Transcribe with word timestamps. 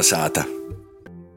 Kolnesāta! 0.00 0.59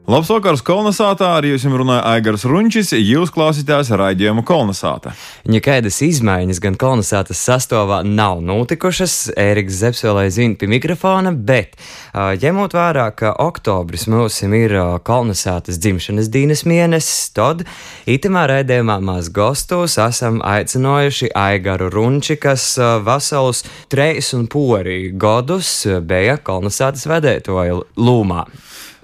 Labs 0.04 0.28
vakars, 0.28 0.60
kolonizātā! 0.60 1.30
Ar 1.38 1.46
jums 1.48 1.62
runāja 1.64 2.02
Aigars 2.10 2.42
Runčis. 2.44 2.90
Jūs 2.92 3.30
klausītājs 3.32 3.88
raidījumu 3.96 4.42
kolonizāta. 4.44 5.14
Nekādas 5.48 6.02
izmaiņas 6.04 6.60
gan 6.60 6.74
kolonizācijas 6.76 7.40
sastāvā 7.48 8.02
nav 8.04 8.42
notikušas. 8.44 9.14
Ēriks 9.40 9.78
Zepselē 9.78 10.26
zina 10.28 10.58
pie 10.60 10.68
mikrofona, 10.68 11.32
bet 11.32 11.80
ņemot 12.12 12.76
vērā, 12.76 13.06
ka 13.16 13.32
oktobris 13.46 14.04
mums 14.12 14.42
ir 14.44 14.76
kolonizācijas 15.08 15.80
dzimšanas 15.80 16.28
dienas 16.36 16.66
mēnesis, 16.68 17.32
tad 17.32 17.64
itamā 18.04 18.44
raidījumā 18.52 18.98
mēs 19.08 19.32
gastos 19.32 19.96
esam 20.04 20.44
aicinājuši 20.44 21.32
Aigaru 21.32 21.88
Runči, 21.96 22.36
kas 22.44 22.74
veselus 23.08 23.64
treis 23.88 24.34
un 24.36 24.50
pori 24.52 25.14
godus 25.16 25.78
bija 26.04 26.36
kolonizācijas 26.44 27.08
vedētoja 27.16 27.80
lūmā. 27.96 28.44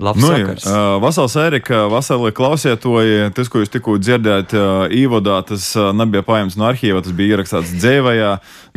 Labs 0.00 0.22
nu, 0.22 0.30
vakars. 0.32 0.64
uh, 0.64 0.96
Vasals 1.02 1.36
Erika, 1.36 1.82
vasarī 1.92 2.32
klausietoji, 2.32 3.30
tas, 3.36 3.50
ko 3.52 3.60
jūs 3.60 3.72
tikko 3.72 3.98
dzirdējāt 4.00 4.54
īvodā, 4.96 5.36
tas 5.44 5.66
nebija 5.96 6.24
paņemts 6.24 6.56
no 6.56 6.68
arhīva, 6.70 7.02
tas 7.04 7.12
bija 7.16 7.36
ierakstīts 7.36 7.74
dzēvajā. 7.82 8.30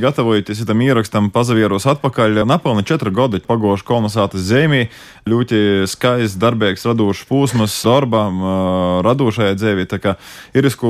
Gatavojoties 0.04 0.64
tam 0.68 0.82
ierakstam, 0.84 1.30
pazavieros 1.32 1.86
atpakaļ. 1.94 2.42
Napelni 2.50 2.84
četri 2.88 3.14
gadi 3.16 3.40
pagošu 3.48 3.88
kolonizācijas 3.88 4.48
zemī, 4.50 4.82
ļoti 5.30 5.88
skaists, 5.88 6.40
darbīgs, 6.42 6.84
radošs 6.90 7.24
pūsmas, 7.30 7.76
darbam, 7.88 8.42
uh, 8.44 8.56
radošajā 9.08 9.56
dzēvī. 9.60 9.88
Tā 9.88 10.02
kā 10.04 10.18
ir 10.58 10.68
izku 10.68 10.90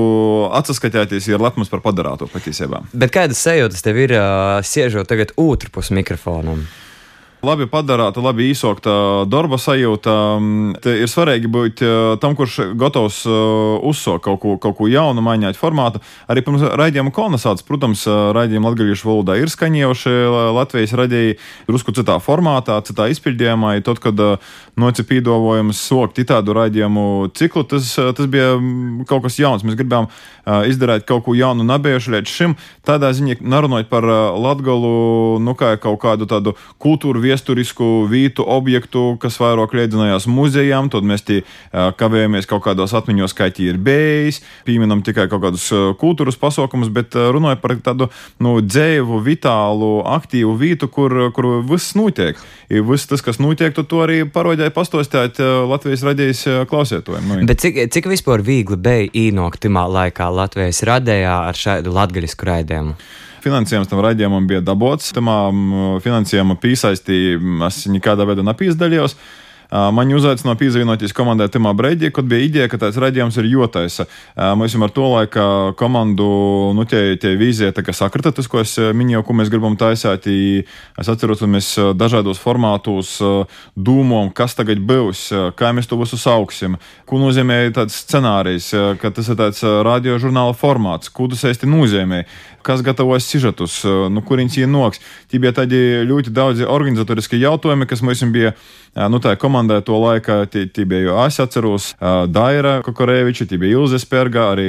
atsaskatīties, 0.56 1.30
ir 1.30 1.44
lepns 1.44 1.70
par 1.70 1.84
padarāto 1.86 2.30
patiesībā. 2.32 2.82
Bet 2.94 3.14
kādas 3.14 3.44
sajūtas 3.44 3.86
tev 3.86 4.02
ir 4.08 4.18
siežot 4.66 5.10
tagad 5.10 5.36
otru 5.38 5.70
pusi 5.78 5.94
mikrofonam? 6.00 6.66
Labi 7.44 7.66
padarāta, 7.68 8.22
labi 8.24 8.46
īsokta 8.54 8.92
darba 9.28 9.58
sajūta. 9.60 10.14
Te 10.80 10.94
ir 11.02 11.10
svarīgi 11.12 11.50
būt 11.52 11.82
tam, 12.24 12.38
kurš 12.40 12.70
gatavs 12.80 13.18
uzsākt 13.28 14.24
kaut 14.24 14.40
ko, 14.40 14.54
kaut 14.64 14.78
ko 14.78 14.88
jaunu, 14.88 15.20
mainīt 15.20 15.60
formātu. 15.60 16.00
Arī 16.32 16.40
pirms 16.46 16.64
raidījuma 16.80 17.12
kolonizācijas, 17.12 17.66
protams, 17.68 18.06
raidījuma 18.08 18.72
latviešu 18.72 19.10
valodā 19.10 19.36
ir 19.42 19.52
skaņojuši 19.52 20.14
Latvijas 20.56 20.96
radīji 20.96 21.36
drusku 21.68 21.92
citā 21.98 22.16
formātā, 22.24 22.78
citā 22.88 23.10
izpildījumā. 23.12 23.74
Tad, 23.84 24.00
kad 24.00 24.24
nocipīdojums 24.80 25.84
sokt 25.84 26.24
tādu 26.24 26.56
raidījumu 26.56 27.28
ciklu, 27.36 27.66
tas, 27.68 27.92
tas 27.92 28.32
bija 28.32 28.56
kaut 29.12 29.28
kas 29.28 29.42
jauns. 29.44 29.68
Mēs 29.68 29.76
gribējām 29.82 30.08
izdarīt 30.72 31.04
kaut 31.12 31.28
ko 31.28 31.36
jaunu, 31.36 31.68
nebiešu 31.68 32.16
līdz 32.16 32.38
šim. 32.40 32.56
Tādā 32.88 33.12
ziņā, 33.12 33.42
nerunājot 33.44 33.92
par 33.92 34.08
Latgalu, 34.40 34.96
nu 35.44 35.60
kā 35.60 35.76
kaut 35.84 36.00
kādu 36.08 36.32
tādu 36.32 36.56
kultūru 36.80 37.20
vietu 37.20 37.33
vēsturisku 37.34 38.06
vītu 38.12 38.46
objektu, 38.48 39.18
kas 39.22 39.40
vairāk 39.42 39.76
liedzinājās 39.78 40.28
muzejām, 40.30 40.90
tad 40.94 41.06
mēs 41.08 41.26
tī 41.28 41.42
kavējamies 41.74 42.48
kaut 42.50 42.64
kādos 42.68 42.94
atmiņos, 42.96 43.36
kā 43.38 43.50
tie 43.54 43.72
ir 43.74 43.80
bijis, 43.82 44.42
pieminam 44.68 45.04
tikai 45.06 45.28
kaut 45.32 45.44
kādus 45.44 45.68
kultūras 46.00 46.38
pasaukumus, 46.40 46.92
bet 46.94 47.18
runāju 47.18 47.60
par 47.64 47.76
tādu 47.84 48.10
nu, 48.44 48.58
dzēvu, 48.64 49.20
vitālu, 49.26 49.92
aktīvu 50.14 50.56
vītu, 50.60 50.90
kur, 50.94 51.18
kur 51.36 51.50
viss 51.68 51.98
notiek. 52.00 52.40
Ir 52.74 52.86
viss 52.88 53.10
tas, 53.10 53.24
kas 53.26 53.42
notiek, 53.44 53.74
to 53.74 54.04
arī 54.06 54.24
parodēja 54.30 54.74
pastostāt 54.74 55.42
Latvijas 55.42 56.06
radijas 56.06 56.46
klausētojiem. 56.70 57.28
Nu. 57.30 57.50
Bet 57.50 57.64
cik, 57.64 57.84
cik 57.94 58.10
vispār 58.12 58.44
viegli 58.46 58.80
bija 58.80 59.10
īnokt 59.26 59.64
timā 59.66 59.86
laikā 59.90 60.30
Latvijas 60.34 60.84
radējā 60.88 61.36
ar 61.50 61.60
šādu 61.60 61.94
latgaļisku 61.94 62.50
raidījumu? 62.50 62.98
Finansējums 63.44 63.92
tam 63.92 64.02
raidījumam 64.06 64.48
bija 64.48 64.64
dabots. 64.64 65.12
Tamā 65.16 65.38
finansējuma 66.04 66.56
piesaistī 66.64 67.38
es 67.68 67.86
nekādā 67.92 68.28
veidā 68.30 68.46
nepīzdalījos. 68.48 69.18
Man 69.74 70.12
uzaicināja 70.14 70.60
pievienoties 70.60 71.16
komandai 71.18 71.48
Timā 71.50 71.72
Breidī, 71.74 72.12
kad 72.14 72.28
bija 72.30 72.46
ideja, 72.46 72.68
ka 72.70 72.78
tāds 72.78 72.98
raidījums 73.02 73.40
ir 73.42 73.48
jotaisa. 73.50 74.06
Mēs 74.60 74.76
jau 74.76 74.84
ar 74.86 74.92
to 74.94 75.08
laiku 75.10 75.46
komandu, 75.80 76.28
nu, 76.78 76.86
tie, 76.86 77.16
tie 77.18 77.32
vīzija, 77.40 77.74
sakrita 77.98 78.30
tas, 78.38 78.46
ko 78.52 78.62
es 78.62 78.76
minēju, 78.78 79.24
ko 79.26 79.34
mēs 79.34 79.50
gribam 79.50 79.74
taisīt. 79.80 80.28
Es 81.02 81.10
atceros, 81.10 81.42
ka 81.42 81.50
mēs 81.50 81.72
dažādos 81.98 82.42
formātos 82.44 83.16
dūmojam, 83.74 84.30
kas 84.38 84.54
tagad 84.60 84.84
būs, 84.86 85.26
kā 85.58 85.74
mēs 85.74 85.90
to 85.90 85.98
visu 86.04 86.22
sauksim, 86.22 86.78
ko 87.10 87.24
nozīmē 87.24 87.64
tāds 87.74 87.98
scenārijs, 88.06 88.70
ka 89.02 89.10
tas 89.10 89.32
ir 89.34 89.42
tāds 89.42 89.66
radiožurnāla 89.66 90.54
formāts, 90.54 91.10
ko 91.10 91.32
tas 91.34 91.42
īsti 91.50 91.72
nozīmē 91.74 92.28
kas 92.64 92.84
gatavojas 92.86 93.28
sižetus, 93.30 93.82
nu, 93.86 94.24
kurienes 94.26 94.58
ienāks. 94.60 95.02
Tie 95.32 95.42
bija 95.44 95.54
tādi 95.60 96.04
ļoti 96.08 96.34
daudzi 96.34 96.68
organizatoriski 96.70 97.42
jautājumi, 97.42 97.90
kas 97.90 98.04
mums 98.06 98.24
bija. 98.34 98.54
Nu, 98.94 99.18
tā 99.18 99.32
komandai 99.42 99.80
to 99.82 99.98
laikā 99.98 100.44
tie, 100.54 100.68
tie 100.70 100.84
bija 100.86 101.24
es 101.26 101.40
atceros 101.42 101.88
Daira 102.30 102.76
Kokoreviča, 102.86 103.48
tie 103.50 103.58
bija 103.58 103.80
Ilze 103.80 103.98
Sperga, 103.98 104.52
arī 104.54 104.68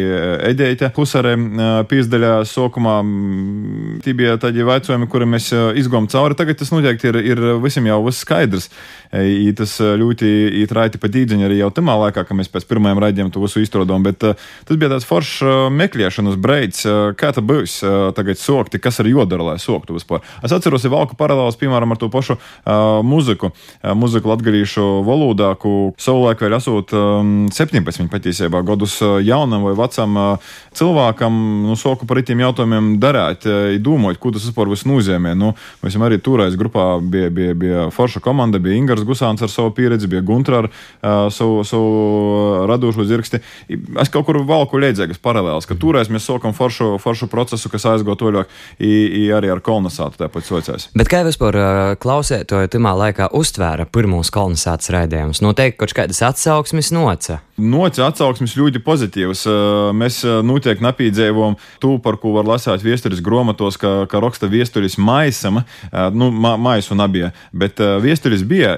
Edeita 0.49 0.89
Husare 0.97 1.35
pīzdaļā 1.91 2.39
sokumā. 2.49 2.95
Tie 4.01 4.15
bija 4.17 4.39
tādi 4.41 4.65
jautājumi, 4.65 5.11
kuri 5.13 5.29
mēs 5.29 5.51
izgojām 5.53 6.09
cauri. 6.09 6.39
Tagad 6.41 6.57
tas 6.63 6.73
noteikti 6.73 7.13
ir, 7.13 7.21
ir 7.35 7.43
visiem 7.61 7.91
jau 7.91 8.01
viss 8.07 8.25
skaidrs. 8.25 8.71
I 9.13 9.53
tas 9.61 9.77
ļoti 9.77 10.33
ītraiti 10.65 11.03
pa 11.03 11.13
dīdziņu 11.13 11.45
arī 11.45 11.61
jau 11.61 11.69
tamā 11.77 11.99
laikā, 12.07 12.25
kad 12.25 12.41
mēs 12.41 12.49
pēc 12.49 12.65
pirmajiem 12.73 13.05
raidījumiem 13.05 13.35
to 13.37 13.45
visu 13.45 13.61
izstrādājām, 13.61 14.09
bet 14.09 14.25
tas 14.25 14.81
bija 14.81 14.95
tāds 14.95 15.05
foršs 15.05 15.45
meklēšanas 15.77 16.41
breids, 16.41 16.81
kā 17.21 17.35
tas 17.37 17.45
būs 17.45 17.84
tagad 18.17 18.41
sokti, 18.41 18.81
kas 18.83 19.01
ir 19.03 19.11
jodara, 19.13 19.51
lai 19.51 19.57
soktu 19.63 19.97
vispār. 19.97 20.23
Es 20.45 20.53
atceros, 20.55 20.85
ja 20.85 20.93
valku 20.93 21.17
paralēlus, 21.19 21.59
piemēram, 21.61 21.95
ar 21.95 22.01
to 22.01 22.11
pašu 22.13 22.37
uh, 22.37 23.01
muziku, 23.07 23.51
uh, 23.53 23.93
muziku 23.99 24.33
latgarīšu 24.33 24.85
valodā, 25.07 25.53
ku 25.61 25.93
savulaik 26.01 26.43
vēl 26.45 26.57
esot 26.59 26.95
um, 26.97 27.35
17 27.53 28.11
patiesībā 28.13 28.63
gadus 28.67 28.99
jaunam 29.25 29.67
vai 29.69 29.75
vecam 29.79 30.19
uh, 30.21 30.53
cilvēkam, 30.77 31.41
nu, 31.69 31.79
soku 31.79 32.09
par 32.11 32.21
itiem 32.23 32.43
jautājumiem 32.45 32.95
darēt, 33.03 33.49
uh, 33.49 33.75
domāt, 33.83 34.21
ko 34.23 34.35
tas 34.35 34.47
vispār 34.47 34.71
viss 34.73 34.89
nozīmē. 34.89 35.35
Nu, 35.39 35.55
mēs 35.85 35.99
arī 35.99 36.21
toreiz 36.23 36.59
grupā 36.61 36.99
bija, 37.01 37.31
bija, 37.35 37.55
bija 37.59 37.87
forša 37.95 38.23
komanda, 38.25 38.61
bija 38.63 38.79
Ingars 38.79 39.05
Gusāns 39.07 39.43
ar 39.45 39.53
savu 39.53 39.75
pieredzi, 39.77 40.11
bija 40.11 40.25
Guntra 40.25 40.65
ar 40.65 40.71
uh, 40.71 41.31
savu, 41.35 41.63
savu 41.69 42.67
radošo 42.71 43.07
zirgsti. 43.09 43.41
Es 44.01 44.13
kaut 44.13 44.27
kur 44.29 44.41
valku 44.47 44.81
līdzīgas 44.81 45.21
paralēlas, 45.23 45.69
ka 45.69 45.77
toreiz 45.79 46.11
mēs 46.13 46.27
sokam 46.29 46.55
foršu, 46.57 46.95
foršu 47.03 47.29
procesu, 47.33 47.71
kas 47.75 47.89
aizgo 47.91 48.17
toļāk, 48.19 48.53
arī 49.37 49.53
ar 49.53 49.63
kolonizātu 49.65 50.23
tāpat 50.23 50.49
sociāls. 50.49 50.89
Bet 50.97 51.11
kā 51.13 51.25
vispār 51.27 51.59
klausētoju 52.03 52.73
timā 52.73 52.95
laikā 53.05 53.31
uztvēra 53.37 53.89
pirmos 53.91 54.33
kolonizācijas 54.35 54.95
raidījumus? 54.95 55.43
Noteikti 55.45 55.81
kaut 55.83 55.97
kādas 55.99 56.23
atsauksmes 56.31 56.93
noca. 56.95 57.41
Noca 57.55 58.09
atsauksmes 58.09 58.57
ļoti 58.59 58.81
pozitīvas. 58.83 59.45
Mēs 59.95 60.17
noteikti 60.43 60.83
napīdzējām 60.83 61.55
to, 61.83 61.93
par 62.03 62.17
ko 62.19 62.33
var 62.35 62.49
lasīt 62.49 62.83
viesturis 62.83 63.23
grāmatos, 63.23 63.79
ka, 63.79 64.09
ka 64.11 64.19
raksta 64.23 64.49
viesturis 64.51 64.97
maisama, 64.99 65.63
nu, 66.15 66.33
ma, 66.35 66.57
maisu 66.59 66.97
nebija, 66.99 67.31
bet 67.55 67.79
viesturis 68.03 68.43
bija. 68.43 68.75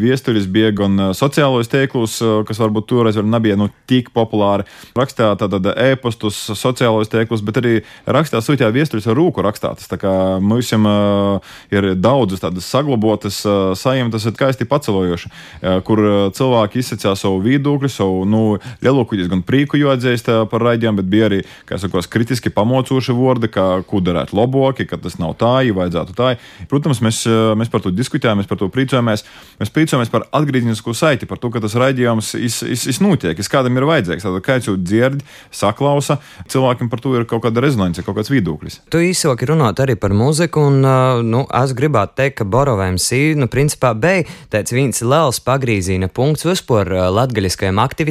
Viesturis 0.00 0.46
bija 0.46 0.70
gan 0.78 1.10
sociālos 1.16 1.70
tēklus, 1.72 2.20
kas 2.46 2.62
varbūt 2.62 2.86
toreiz 2.92 3.18
vēl 3.18 3.26
nebija 3.30 3.58
nu, 3.58 3.66
tik 3.90 4.12
populāri. 4.14 4.68
Rakstā 4.94 5.32
tātad 5.40 5.66
e-pastus, 5.74 6.38
sociālos 6.54 7.10
tēklus, 7.10 7.42
bet 7.42 7.58
arī 7.58 7.74
rakstā 8.06 8.38
sūtīja 8.44 8.70
viesturis 8.74 9.10
ar 9.10 9.18
rūku 9.18 9.42
rakstātas. 9.42 9.90
Tā 9.90 9.98
kā 9.98 10.14
mums 10.38 10.70
ir 10.70 11.90
daudzas 11.98 12.44
tādas 12.44 12.70
saglabotas 12.70 13.42
ir 13.42 14.22
skaisti 14.22 14.68
pacelojoši, 14.70 15.34
kur 15.82 16.06
cilvēki 16.36 16.78
izsacīja 16.78 17.16
savu 17.18 17.42
viedokli, 17.42 17.90
savu 17.90 18.19
nu, 18.28 18.58
lielāko 18.84 19.18
diezgan 19.18 19.44
prieku 19.46 19.80
jāatzīst 19.80 20.30
par 20.50 20.64
raidījumu, 20.66 21.00
bet 21.00 21.10
bija 21.10 21.28
arī, 21.30 21.40
kā 21.68 21.78
sakos, 21.80 22.08
kritiski 22.10 22.52
pamocoši 22.54 23.16
vārdi, 23.16 23.50
kā 23.52 23.66
ko 23.86 24.02
darīt 24.04 24.34
labāk, 24.36 24.84
ka 24.90 24.98
tas 25.00 25.18
nav 25.20 25.36
tā, 25.40 25.60
ja 25.66 25.76
vajadzētu 25.76 26.16
tā. 26.18 26.34
Protams, 26.70 27.02
mēs, 27.04 27.22
mēs 27.58 27.72
par 27.72 27.84
to 27.84 27.92
diskutējām, 27.94 28.40
mēs 28.40 28.50
par 28.50 28.60
to 28.60 28.70
priecājamies. 28.72 29.24
Mēs 29.60 29.72
priecājamies 29.74 30.12
par 30.12 30.26
atgrieznisko 30.36 30.94
saiti, 30.96 31.28
par 31.30 31.40
to, 31.42 31.52
ka 31.52 31.62
tas 31.62 31.76
raidījums 31.78 32.32
iznotiek, 32.38 33.36
is, 33.38 33.46
is 33.46 33.52
kādam 33.52 33.78
ir 33.78 33.88
vajadzīgs. 33.88 34.26
Tad, 34.26 34.38
kā 34.44 34.58
jau 34.60 34.76
dzird, 34.78 35.24
saklausa, 35.54 36.18
cilvēkiem 36.50 36.90
par 36.92 37.02
to 37.02 37.14
ir 37.18 37.26
kaut 37.28 37.44
kāda 37.46 37.62
rezonance, 37.64 38.04
kaut 38.06 38.18
kāds 38.18 38.32
viedoklis. 38.32 38.80
Tu 38.92 39.02
īsāki 39.10 39.48
runāt 39.50 39.82
arī 39.82 39.96
par 40.00 40.14
muziku, 40.16 40.66
un 40.70 40.80
nu, 41.26 41.44
es 41.62 41.74
gribētu 41.76 42.18
teikt, 42.20 42.40
ka 42.40 42.48
Borovēm 42.48 42.98
sī, 43.00 43.34
nu, 43.38 43.50
principā, 43.52 43.92
bija 43.98 44.26
tāds 44.52 44.74
viens 44.74 45.02
liels 45.04 45.40
pagrīzīna 45.44 46.10
punkts 46.14 46.46
vispār 46.48 46.90
latgaļiskajam 47.14 47.80
aktivitātēm 47.82 48.09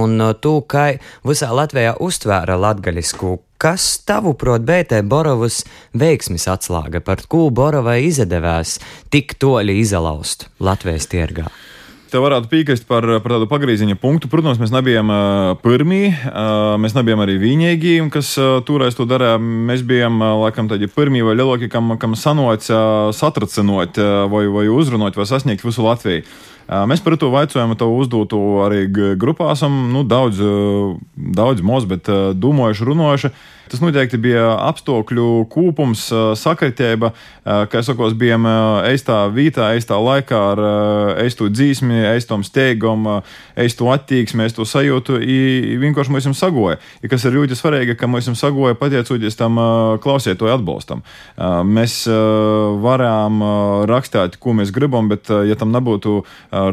un 0.00 0.34
to, 0.40 0.60
kā 0.62 0.98
visā 1.24 1.50
Latvijā 1.52 1.96
uztvēra 2.00 2.56
latgaļisku. 2.56 3.38
Kas 3.60 4.00
tavuprāt, 4.08 4.64
BT 4.64 5.02
Borovas 5.04 5.64
veiksmis 5.92 6.48
atslēga, 6.48 7.02
par 7.04 7.26
ko 7.28 7.50
Borovai 7.50 8.06
izdevās 8.06 8.78
tik 9.10 9.36
toļi 9.36 9.80
izlaust 9.82 10.48
Latvijas 10.60 11.10
tirgā? 11.12 11.50
Te 12.10 12.18
varētu 12.18 12.48
piekrist 12.50 12.88
par, 12.88 13.04
par 13.22 13.36
tādu 13.36 13.46
pagrieziena 13.46 13.94
punktu. 13.94 14.26
Protams, 14.32 14.58
mēs 14.58 14.72
nebijām 14.74 15.12
uh, 15.14 15.50
pirmie, 15.62 16.08
uh, 16.10 16.74
mēs 16.82 16.96
nebijām 16.96 17.20
arī 17.22 17.36
vienīgie, 17.38 18.00
kas 18.10 18.32
uh, 18.40 18.56
toreiz 18.66 18.96
to 18.98 19.06
darīja. 19.06 19.36
Mēs 19.38 19.84
bijām 19.86 20.18
uh, 20.18 20.32
laikam 20.40 20.66
tādi 20.72 20.88
pirmie 20.90 21.22
vai 21.22 21.36
lielākie, 21.38 21.68
kam, 21.70 21.94
kam 22.02 22.16
sanots 22.18 22.72
uh, 22.72 23.12
satracinot 23.14 24.00
uh, 24.02 24.24
vai, 24.32 24.48
vai 24.50 24.66
uzrunāt 24.72 25.20
vai 25.20 25.28
sasniegt 25.30 25.62
visu 25.62 25.86
Latviju. 25.86 26.24
Mēs 26.70 27.00
par 27.02 27.16
to 27.18 27.32
jautājumu 27.34 27.74
to 27.74 27.88
uzdotu 27.90 28.40
arī 28.62 28.84
grupā. 29.18 29.50
Esam 29.56 29.88
nu, 29.90 30.04
daudz, 30.06 30.38
daudz 31.16 31.64
moz, 31.66 31.86
bet 31.90 32.06
domājuši, 32.38 32.86
runājuši. 32.86 33.30
Tas 33.70 33.78
noteikti 33.78 34.18
bija 34.18 34.56
apstākļu 34.66 35.26
kūpums, 35.52 36.08
sakritība, 36.40 37.12
kā 37.70 37.82
saku, 37.86 38.08
bijām 38.18 38.48
eistā 38.88 39.20
vītā, 39.30 39.68
eistā 39.76 39.94
laikā 40.02 40.40
ar 40.52 40.62
eistu 41.22 41.46
dzīsmi, 41.46 42.00
eistom 42.10 42.42
steigom, 42.42 43.06
eistu 43.54 43.86
attieksmi, 43.94 44.42
eistu 44.48 44.66
sajūtu. 44.66 45.20
Vienkārši 45.84 46.14
mums 46.16 46.40
sagoja. 46.40 46.80
I, 46.98 47.10
kas 47.12 47.28
ir 47.28 47.36
ļoti 47.38 47.54
svarīgi, 47.58 47.94
ka 48.00 48.10
mums 48.10 48.26
sagoja 48.40 48.74
pateicoties 48.80 49.38
tam 49.38 49.60
klausītāju 50.02 50.56
atbalstam. 50.56 51.04
Mēs 51.70 52.02
varam 52.82 53.38
rakstīt, 53.90 54.40
ko 54.42 54.56
mēs 54.58 54.74
gribam, 54.74 55.06
bet 55.12 55.30
ja 55.30 55.54
tam 55.60 55.70
nebūtu 55.76 56.24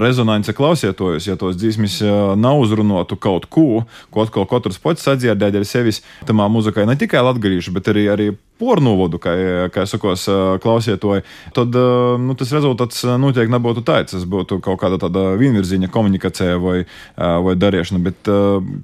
rezonance 0.01 0.55
klausītājus, 0.57 1.29
ja 1.29 1.37
tos 1.37 1.61
dzīsmis 1.61 1.99
nav 2.41 2.65
uzrunātu 2.65 3.19
kaut 3.21 3.45
ko, 3.53 3.85
ko 4.09 4.25
atkal 4.25 4.49
katrs 4.49 4.81
pats 4.81 5.05
sadzirdēt 5.05 5.61
ar 5.61 5.67
sevis, 5.67 6.01
tamā 6.25 6.49
muzikai 6.49 6.86
ne 6.87 6.95
tikai 6.99 7.23
latgadījuši, 7.25 7.73
bet 7.75 7.89
arī, 7.91 8.05
arī 8.13 8.27
pornovodu, 8.57 9.19
kā, 9.21 9.33
kā 9.73 9.85
sakos, 9.89 10.25
klausietoju, 10.63 11.23
tad 11.55 11.75
nu, 12.23 12.35
tas 12.39 12.53
rezultāts 12.55 13.03
noteikti 13.21 13.53
nebūtu 13.53 13.83
tāds. 13.85 14.15
Tas 14.15 14.25
būtu 14.29 14.57
kaut 14.65 14.79
kāda 14.81 14.97
tāda 15.01 15.25
vienvirziņa 15.37 15.91
komunikācija 15.93 16.57
vai, 16.61 16.77
vai 17.17 17.57
darīšana, 17.59 18.01
bet 18.07 18.31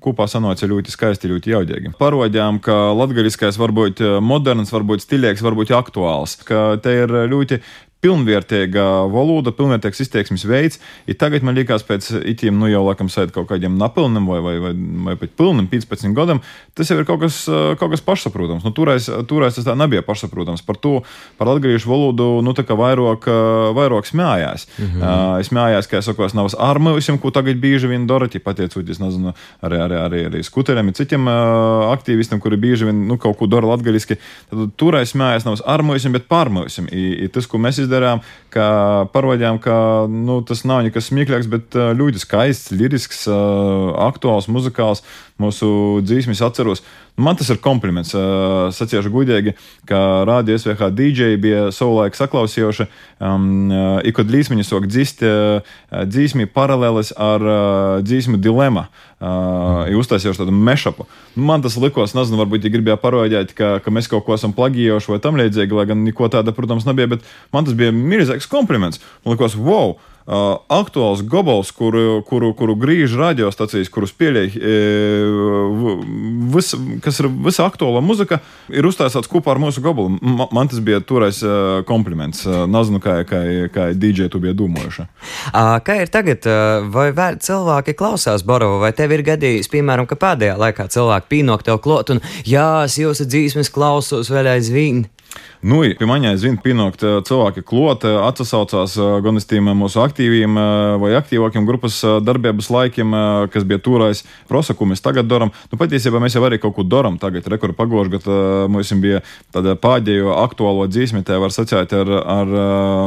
kopā 0.04 0.28
sanāca 0.30 0.70
ļoti 0.70 0.94
skaisti, 0.94 1.32
ļoti 1.32 1.56
jaudīgi. 1.56 1.96
Parodījām, 2.02 2.62
ka 2.64 2.78
latgadīskais 2.98 3.58
var 3.62 3.74
būt 3.74 4.04
moderns, 4.22 4.74
varbūt 4.76 5.08
stilīgs, 5.08 5.46
varbūt 5.46 5.74
aktuāls, 5.74 6.38
ka 6.46 6.76
te 6.84 6.94
ir 7.06 7.18
ļoti 7.34 7.64
pilnvērtīga 8.04 8.86
valoda, 9.12 9.54
pilnvērtīgs 9.56 10.04
izteiksmes 10.06 10.46
veids. 10.50 10.80
Ja 11.08 11.16
tagad 11.20 11.46
man 11.46 11.56
liekas, 11.58 11.86
pēc 11.88 12.10
itiem, 12.34 12.58
nu 12.60 12.70
jau 12.72 12.84
laikam 12.88 13.10
sēž 13.12 13.32
kaut 13.36 13.50
kādiem 13.52 13.78
napilniem 13.80 14.28
vai, 14.30 14.40
vai, 14.44 14.56
vai, 14.64 14.74
vai 15.08 15.16
pat 15.20 15.36
pilniem 15.40 15.70
15 15.72 16.16
gadiem, 16.18 16.42
tas 16.78 16.92
jau 16.92 17.00
ir 17.00 17.08
kaut 17.08 17.24
kas, 17.24 17.44
kaut 17.80 17.94
kas 17.94 18.04
pašsaprotams. 18.06 18.66
Nu, 18.66 18.74
toreiz, 18.76 19.10
toreiz 19.30 19.58
tas 19.58 19.68
tā 19.68 19.76
nebija 19.80 20.04
pašsaprotams. 20.06 20.64
Par 20.68 20.80
to, 20.82 21.02
par 21.40 21.50
latviešu 21.52 21.90
valodu, 21.90 22.30
nu 22.46 22.56
tā 22.58 22.66
kā 22.68 22.78
vairāk, 22.78 23.30
vairāk 23.78 24.10
smējās. 24.10 24.68
Mm 24.78 24.86
-hmm. 24.86 25.02
uh, 25.02 25.40
es 25.40 25.52
smējās, 25.52 25.90
ka 25.90 25.98
es 25.98 26.06
saku, 26.06 26.26
es 26.26 26.34
nav 26.34 26.50
armējusim, 26.60 27.20
ko 27.20 27.32
tagad 27.32 27.58
bieži 27.58 27.88
vien 27.88 28.08
dara, 28.08 28.28
pateicoties, 28.44 29.00
nezinu, 29.00 29.34
arī, 29.62 29.78
arī, 29.86 29.98
arī, 30.06 30.20
arī 30.28 30.44
skuteriem, 30.44 30.94
citiem 30.94 31.28
uh, 31.28 31.94
aktīvistiem, 31.94 32.40
kuri 32.40 32.58
bieži 32.58 32.86
vien 32.86 33.08
nu, 33.08 33.18
kaut 33.18 33.38
ko 33.38 33.48
dara 33.48 33.68
latgaļiski. 33.68 34.16
Tad 34.50 34.72
toreiz 34.78 35.14
smējās, 35.14 35.46
nav 35.46 35.62
armējusim, 35.66 36.12
bet 36.12 36.28
i 37.24 37.28
tas, 37.28 37.48
ko 37.48 37.58
mēs 37.58 37.80
izdarām, 37.80 37.93
izdarām, 37.94 38.24
ka 38.54 38.66
parodījām, 39.14 39.60
ka 39.62 39.76
nu, 40.10 40.42
tas 40.46 40.66
nav 40.66 40.84
nekas 40.86 41.12
smieklīgs, 41.12 41.50
bet 41.52 41.78
ļoti 41.78 42.22
skaists, 42.22 42.74
lirisks, 42.74 43.24
aktuāls, 43.30 44.50
muzikāls 44.50 45.06
mūsu 45.42 46.02
dzīsmis 46.06 46.42
atceros. 46.46 46.84
Man 47.14 47.38
tas 47.38 47.50
ir 47.54 47.60
kompliments. 47.62 48.14
Sacīšu 48.74 49.12
gudīgi, 49.14 49.54
ka 49.90 50.24
Rādio 50.26 50.58
SVH 50.58 50.90
DJ 50.98 51.36
bija 51.42 51.68
savulaik 51.74 52.18
saklausījoša, 52.18 52.88
um, 53.22 53.74
ikot 54.10 54.34
līsmiņu 54.34 54.66
sok 54.66 54.90
dzist 54.90 55.22
dzīsmi 55.24 56.50
paralēlis 56.50 57.14
ar 57.18 57.48
dzīsmu 58.02 58.42
dilema. 58.42 58.88
Uh, 59.24 59.88
uztaisījuši 59.96 60.42
tādu 60.42 60.52
mešapu. 60.52 61.06
Man 61.40 61.62
tas 61.64 61.78
likās, 61.80 62.12
nezinu, 62.18 62.42
varbūt 62.42 62.66
viņi 62.66 62.74
gribēja 62.74 63.00
parodēt, 63.00 63.54
ka, 63.56 63.78
ka 63.84 63.94
mēs 63.94 64.10
kaut 64.12 64.26
ko 64.28 64.36
esam 64.36 64.52
plagījuši 64.58 65.14
vai 65.14 65.20
tam 65.24 65.38
līdzīgi, 65.40 65.78
lai 65.78 65.86
gan 65.88 66.04
neko 66.04 66.28
tāda, 66.34 66.52
protams, 66.56 66.84
nebija, 66.90 67.14
bet 67.14 67.30
man 67.56 67.64
tas 67.68 67.78
bija 67.78 67.94
milzīgs 67.96 68.50
kompliments. 68.52 69.00
Man 69.24 69.38
likās, 69.38 69.56
wow! 69.56 69.96
Uh, 70.24 70.56
aktuāls 70.72 71.20
gabals, 71.28 71.72
kuru, 71.76 72.22
kuru, 72.24 72.54
kuru 72.56 72.78
griež 72.80 73.12
radiostacijas, 73.20 73.90
kurus 73.92 74.14
pieļauj, 74.16 74.54
e, 74.56 74.76
vis, 76.54 76.70
kas 77.04 77.20
ir 77.20 77.28
visa 77.44 77.66
aktuālā 77.68 78.00
muzika, 78.00 78.40
ir 78.72 78.88
uztaisīts 78.88 79.28
kopā 79.28 79.52
ar 79.52 79.60
mūsu 79.60 79.84
gabalu. 79.84 80.16
M 80.24 80.46
man 80.56 80.72
tas 80.72 80.80
bija 80.84 81.02
toreiz 81.04 81.42
uh, 81.44 81.82
kompliments. 81.88 82.46
Uh, 82.48 82.64
Nezinu, 82.72 83.02
kā, 83.04 83.18
kā, 83.28 83.42
kā 83.74 83.90
DJ 83.98 84.30
tu 84.32 84.40
biji 84.44 84.56
domājuši. 84.62 85.06
Kā 85.84 85.98
ir 86.00 86.12
tagad? 86.14 86.48
Vai 86.94 87.10
cilvēki 87.44 87.96
klausās 88.00 88.46
Borovu, 88.48 88.80
vai 88.84 88.94
tev 88.96 89.12
ir 89.16 89.26
gadījis, 89.28 89.72
piemēram, 89.74 90.08
ka 90.08 90.20
pēdējā 90.20 90.56
laikā 90.62 90.88
cilvēki 90.94 91.32
pīnok 91.36 91.68
tev 91.68 91.82
klot 91.84 92.16
un 92.16 92.24
jā, 92.48 92.86
es 92.88 92.96
jūsu 93.02 93.28
dzīsmes 93.28 93.74
klausos 93.74 94.32
vēl 94.32 94.54
aizvien? 94.56 95.04
Nu, 95.64 95.78
pie 95.96 96.08
maņai 96.10 96.34
zina, 96.36 96.60
pienākt 96.60 97.06
cilvēki 97.24 97.62
kloti, 97.64 98.10
atsaucās 98.20 98.98
gan 99.24 99.40
uz 99.40 99.46
tiem 99.48 99.70
mūsu 99.80 100.02
aktīviem 100.04 100.58
vai 101.00 101.14
aktīvākiem 101.16 101.64
grupas 101.64 102.02
darbības 102.20 102.68
laikiem, 102.68 103.16
kas 103.54 103.64
bija 103.70 103.80
tūrais 103.80 104.26
prosa, 104.50 104.76
ko 104.76 104.90
mēs 104.92 105.00
tagad 105.06 105.30
darām. 105.32 105.54
Nu, 105.72 105.80
patiesībā 105.80 106.20
mēs 106.20 106.36
jau 106.36 106.44
arī 106.44 106.60
kaut 106.60 106.76
ko 106.76 106.84
darām 106.84 107.16
tagad, 107.22 107.48
rekordu 107.48 107.78
pagošu, 107.80 108.12
kad 108.18 108.28
mums 108.76 108.92
bija 109.00 109.24
tāda 109.56 109.78
pēdējo 109.80 110.36
aktuālo 110.42 110.90
dzīsmi, 110.92 111.24
tā 111.24 111.40
var 111.40 111.56
sacēt 111.56 111.96
ar, 111.96 112.12
ar 112.12 112.52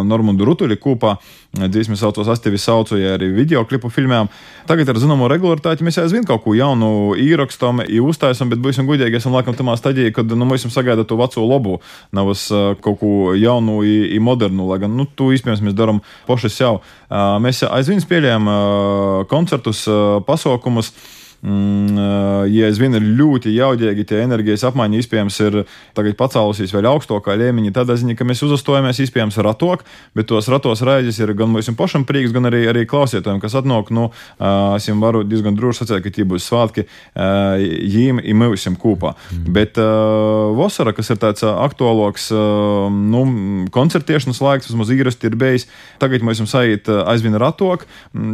Normundu 0.09 0.49
Rutuļu 0.49 0.81
kopā. 0.81 1.19
Dzīsmi 1.57 1.97
saucos 1.97 2.29
Astivi 2.29 2.59
saucu, 2.61 2.99
ja 3.01 3.15
arī 3.17 3.31
video 3.33 3.63
klipu 3.65 3.89
filmām. 3.89 4.29
Tagad 4.69 4.91
ar 4.93 4.99
zināmo 5.01 5.29
regularitāti 5.33 5.87
mēs 5.87 5.97
aizvien 6.03 6.27
kaut 6.29 6.43
ko 6.45 6.53
jaunu 6.53 7.15
ierakstam, 7.17 7.81
uztaisam, 8.05 8.51
bet 8.53 8.61
būsim 8.61 8.85
gudīgi, 8.89 9.17
esam 9.17 9.33
laikam 9.33 9.57
tamā 9.57 9.77
stadijā, 9.81 10.13
kad 10.13 10.29
nu, 10.37 10.49
mēs 10.49 10.69
sagaidām 10.69 11.09
to 11.09 11.17
veco 11.17 11.47
labu. 11.49 11.79
Nav 12.13 12.35
kaut 12.85 13.01
ko 13.01 13.33
jaunu, 13.39 13.81
i, 13.89 14.21
modernu, 14.21 14.69
lai 14.69 14.83
gan 14.85 14.93
nu, 14.99 15.09
to 15.09 15.31
iespējams 15.33 15.65
mēs 15.65 15.77
darām 15.79 16.03
paši 16.29 16.53
sev. 16.53 16.83
Mēs 17.41 17.65
aizvien 17.71 18.05
spēlējam 18.05 18.51
koncertus, 19.33 19.87
pasaukumus. 20.29 20.93
Mm, 21.47 21.99
ja 22.51 22.69
vienu 22.75 22.99
ir 22.99 23.05
ļoti 23.21 23.53
jaudīgi, 23.55 24.05
tie 24.09 24.19
enerģijas 24.25 24.65
apmaiņa 24.67 24.99
iespējams 24.99 25.37
ir 25.45 25.59
tagad 25.95 26.17
pacēlusies 26.19 26.73
vēl 26.75 26.89
augstākā 26.91 27.37
līmeņa. 27.39 27.71
Tādā 27.77 27.95
ziņā, 28.01 28.17
ka 28.19 28.27
mēs 28.27 28.43
uzastojamies 28.43 28.99
iespējams 29.05 29.39
ratok, 29.47 29.85
bet 30.17 30.27
tos 30.33 30.51
ratos 30.51 30.83
raidījis 30.87 31.21
ir 31.23 31.35
gan 31.39 31.53
mums 31.53 31.71
pašam 31.79 32.03
prieks, 32.09 32.33
gan 32.35 32.51
arī, 32.51 32.65
arī 32.73 32.83
klausītājiem, 32.91 33.39
kas 33.45 33.55
atnāk. 33.61 33.93
Nu, 33.95 34.09
es 34.75 34.89
jums 34.89 35.05
varu 35.05 35.23
diezgan 35.23 35.55
droši 35.55 35.85
sacīt, 35.85 36.03
ka 36.03 36.15
tie 36.17 36.27
būs 36.27 36.49
svētki 36.51 36.87
jīm 37.95 38.19
un 38.19 38.43
mūsim 38.43 38.75
kopā. 38.83 39.15
Mm. 39.31 39.47
Bet 39.55 39.79
vasara, 40.59 40.97
kas 40.99 41.13
ir 41.15 41.23
tāds 41.23 41.47
aktuālāks 41.47 42.33
nu, 42.35 43.23
koncertēšanas 43.71 44.43
laiks, 44.43 44.73
vismaz 44.73 44.91
īrasti 44.97 45.31
ir 45.31 45.39
bijis, 45.39 45.69
tagad 46.03 46.27
mums 46.27 46.43
aiziet 46.43 46.91
aizvien 46.91 47.39
ratok, 47.39 47.87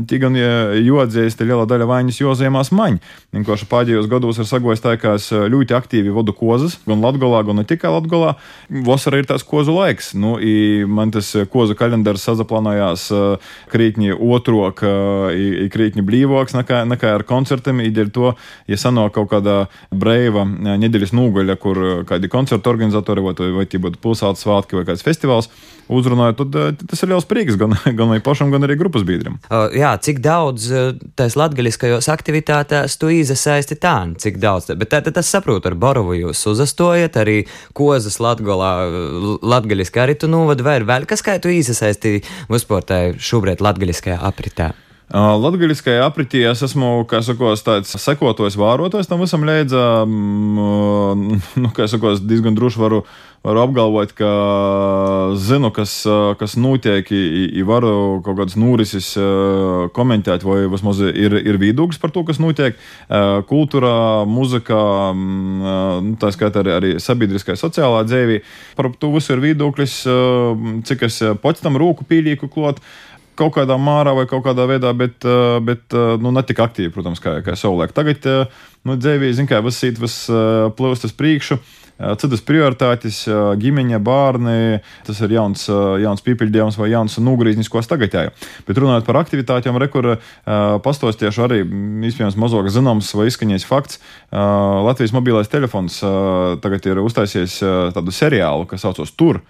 tie 0.08 0.22
gan 0.22 0.32
jodzējas, 0.32 1.36
te 1.36 1.44
liela 1.44 1.68
daļa 1.68 1.92
vainas 1.92 2.24
jozējumās 2.24 2.72
maņa. 2.72 3.01
Vienkārši 3.32 3.64
pēdējos 3.64 4.10
gados 4.12 4.36
ir 4.42 4.44
sagojis 4.44 4.82
tā, 4.84 4.90
ka 5.00 5.14
es 5.16 5.30
eh, 5.32 5.46
ļoti 5.48 5.72
aktīvi 5.72 6.12
vadu 6.12 6.34
kozas, 6.36 6.74
gan 6.84 7.00
Latvijā, 7.00 7.38
gan 7.48 7.56
ne 7.56 7.64
tikai 7.64 7.88
Latvijā. 7.94 8.34
Vasarā 8.84 9.22
ir 9.22 9.28
tās 9.30 9.40
kozu 9.48 9.72
laiks. 9.72 10.10
Nu, 10.12 10.34
man 10.92 11.14
tas 11.14 11.30
eh, 11.40 11.46
kozu 11.48 11.72
kalendārs 11.78 12.26
sazaplānojās 12.28 13.06
eh, 13.16 13.54
krītņi 13.72 14.12
otrok, 14.12 14.82
krītņi 15.72 16.04
blīvoks, 16.04 16.52
nekā, 16.58 16.82
nekā 16.90 17.14
ar 17.16 17.24
koncertiem. 17.24 17.80
Ideja 17.86 18.12
to, 18.12 18.34
ja 18.68 18.76
sanāk 18.76 19.14
kaut 19.16 19.30
kāda 19.32 19.56
brīva 19.88 20.44
nedēļas 20.44 21.16
nūgaļa, 21.16 21.56
kur 21.62 21.80
kādi 22.08 22.28
koncertu 22.28 22.68
organizatori 22.68 23.24
vai, 23.24 23.32
vai 23.56 23.64
tie 23.64 23.80
būtu 23.80 23.96
pilsētas 24.02 24.44
svētki 24.44 24.76
vai 24.76 24.84
kāds 24.90 25.06
festivāls 25.06 25.48
uzrunāja, 25.92 26.36
tad 26.42 26.84
tas 26.84 27.00
ir 27.00 27.10
liels 27.14 27.26
prieks 27.28 27.56
gan, 27.60 27.74
gan 27.98 28.12
pašam, 28.24 28.52
gan 28.52 28.68
arī 28.68 28.76
grupas 28.80 29.08
biedriem. 29.08 29.40
Uh, 29.48 29.72
jā, 29.72 29.96
cik 30.04 30.20
daudz 30.24 30.68
tais 31.16 31.36
latgaļiskajos 31.40 32.12
aktivitātēs 32.12 32.91
tu 33.00 33.10
izsaisti 33.12 33.76
tā, 33.80 33.96
cik 34.18 34.38
daudz. 34.42 34.70
Bet 34.78 34.92
tad 34.92 35.10
es 35.16 35.32
saprotu, 35.32 35.70
ar 35.70 35.78
Borovu 35.78 36.16
jūs 36.18 36.44
uzastojat, 36.52 37.18
arī 37.22 37.42
kozas 37.76 38.20
latgolā, 38.22 38.72
latgaļiski 39.42 40.04
arī 40.04 40.16
tu 40.18 40.30
novadi, 40.30 40.66
vai 40.66 40.78
ir 40.80 40.88
vēl 40.88 41.08
kas, 41.10 41.24
kā 41.24 41.38
tu 41.42 41.52
izsaisti 41.52 42.20
uzsportē 42.52 43.04
šobrīd 43.18 43.64
latgaļiskajā 43.64 44.22
apritē? 44.28 44.72
Latvijasiskajā 45.12 46.06
apritī 46.06 46.40
es 46.48 46.62
esmu, 46.64 47.02
kā 47.08 47.20
sakos, 47.20 47.60
tāds 47.66 47.90
sekotājs, 48.00 48.56
vārotājs 48.56 49.10
tam 49.10 49.20
visam 49.20 49.44
līdzi. 49.44 49.82
Nu, 51.62 51.68
kā 51.76 51.84
sakos, 51.90 52.22
diezgan 52.24 52.56
droši 52.56 52.80
varu, 52.80 53.02
varu 53.42 53.62
apgalvot, 53.64 54.12
ka 54.14 54.30
zinu, 55.40 55.72
kas, 55.74 55.96
kas 56.38 56.54
notiek, 56.60 57.08
i 57.10 57.64
varu 57.66 58.20
kaut 58.22 58.38
kādas 58.38 58.54
norises 58.60 59.12
komentēt, 59.96 60.46
vai 60.46 60.62
vismaz 60.70 61.02
ir, 61.10 61.34
ir 61.42 61.58
viedoklis 61.62 61.98
par 62.02 62.14
to, 62.14 62.22
kas 62.28 62.38
notiek. 62.42 62.78
Kultūrā, 63.50 63.94
muzikā, 64.30 64.82
nu, 65.18 66.14
tā 66.22 66.30
skaitā 66.34 66.62
arī, 66.62 66.74
arī 66.78 66.92
sabiedriskā, 67.02 67.58
sociālā 67.58 68.04
dzīvē. 68.06 68.42
Par 68.78 68.92
to 68.94 69.10
visu 69.16 69.34
ir 69.34 69.42
viedoklis, 69.48 70.02
cik 70.86 71.08
es 71.08 71.22
pats 71.42 71.64
tam 71.64 71.80
roku 71.82 72.06
pīlīku 72.06 72.50
klāt 72.52 72.78
kaut 73.38 73.54
kādā 73.56 73.74
mārā 73.80 74.12
vai 74.14 74.26
kaut 74.30 74.44
kādā 74.44 74.68
veidā, 74.68 74.92
bet, 74.94 75.24
bet 75.66 75.94
nu, 76.22 76.30
ne 76.30 76.42
tik 76.46 76.60
aktīvi, 76.62 76.92
protams, 76.94 77.18
kā, 77.22 77.40
kā 77.42 77.56
savulaik. 77.58 77.94
Tagad 77.96 78.28
nu, 78.86 78.94
dzīvē, 79.00 79.32
zin, 79.34 79.48
kā 79.50 79.58
viss 79.64 79.82
īt, 79.88 79.98
viss 79.98 80.28
plūst 80.78 81.08
uz 81.08 81.16
priekšu. 81.16 81.58
Citas 82.20 82.42
prioritātes, 82.46 83.22
ģimeņa, 83.62 84.00
bērni, 84.02 84.80
tas 85.06 85.20
ir 85.24 85.34
jauns, 85.36 85.66
jauns 86.02 86.24
pīpiļdievs 86.26 86.78
vai 86.80 86.90
jauns 86.92 87.18
nogrīznis, 87.22 87.70
ko 87.72 87.82
es 87.82 87.90
tagad 87.90 88.14
jāju. 88.16 88.34
Bet 88.68 88.80
runājot 88.82 89.08
par 89.08 89.20
aktivitātēm, 89.22 89.80
rekur 89.82 90.14
pastos 90.84 91.20
tieši 91.20 91.44
arī, 91.46 91.60
iespējams, 92.08 92.38
mazāk 92.40 92.70
zināms 92.74 93.12
vai 93.18 93.28
izskaņējis 93.30 93.68
fakts, 93.68 94.00
Latvijas 94.32 95.14
mobilais 95.14 95.52
telefons 95.52 96.00
tagad 96.64 96.88
ir 96.90 97.02
uztaisījis 97.02 97.60
tādu 97.96 98.14
seriālu, 98.14 98.66
kas 98.70 98.84
saucas 98.86 99.14
Tur 99.14 99.42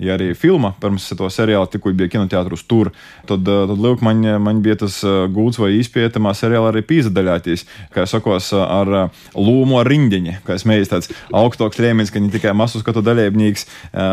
ja 0.00 0.16
arī 0.16 0.32
filma 0.38 0.72
pirms 0.80 1.08
to 1.16 1.28
seriāla 1.32 1.68
tikko 1.70 1.92
bija 1.96 2.10
kinoteātros 2.14 2.64
tur, 2.68 2.90
tad, 3.28 3.44
eh, 3.44 3.64
tad 3.70 3.80
lūk, 3.84 4.02
man, 4.04 4.22
man 4.42 4.62
bija 4.64 4.78
tas 4.84 5.00
eh, 5.04 5.26
gūts 5.32 5.60
vai 5.60 5.72
izpētamā 5.78 6.32
seriāla 6.36 6.72
arī 6.72 6.82
pīzdaļātīs, 6.88 7.66
kā 7.94 8.06
sakos, 8.08 8.52
ar 8.56 8.92
eh, 9.02 9.22
lūmo 9.36 9.82
rindiņi, 9.86 10.38
kā 10.46 10.56
es 10.56 10.66
mēģināju 10.68 10.90
tāds 10.94 11.10
augstāks 11.36 11.80
līmenis, 11.82 12.12
ka 12.12 12.22
ne 12.22 12.32
tikai 12.32 12.54
masu 12.56 12.80
skatu 12.80 13.02
dalībnieks, 13.04 13.66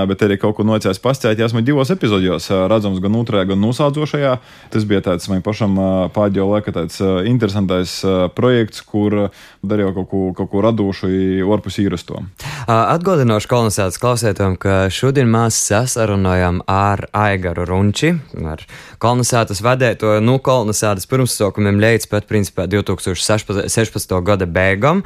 bet 0.09 0.23
arī 0.25 0.35
kaut 0.41 0.57
ko 0.57 0.65
nocēs 0.67 0.99
pastāstīt. 0.99 1.39
Esmu 1.45 1.61
divos 1.65 1.89
epizodijos 1.93 2.49
redzams 2.69 2.99
gan 3.03 3.15
otrajā, 3.15 3.45
gan 3.51 3.61
nosādzošajā. 3.63 4.33
Tas 4.73 4.85
bija 4.89 5.03
tāds 5.05 5.29
man 5.31 5.43
pašam 5.45 5.77
pēdējo 6.15 6.49
laika 6.51 6.73
tāds 6.75 6.99
interesantais 7.29 7.93
projekts, 8.35 8.83
kur 8.83 9.29
darīju 9.63 9.93
kaut 9.95 10.09
ko, 10.11 10.21
kaut 10.41 10.51
ko 10.51 10.63
radošu, 10.65 11.11
orpus 11.47 11.79
īrasto. 11.83 12.19
Atgādināšu 12.67 13.51
kolonizācijas 13.53 14.01
klausētājiem, 14.03 14.57
ka 14.61 14.77
šodien 14.93 15.31
mēs 15.31 15.59
sasarunājām 15.77 16.61
ar 16.71 17.03
Aigaru 17.15 17.65
Runči, 17.67 18.13
ar 18.49 18.63
kolonizācijas 19.03 19.61
vadēto 19.65 20.15
no 20.23 20.37
kolonizācijas 20.43 21.09
pirmsākumiem 21.11 21.81
līdz 21.83 22.09
pat 22.11 22.27
principā 22.29 22.65
2016. 22.71 24.15
gada 24.25 24.47
beigām. 24.49 25.03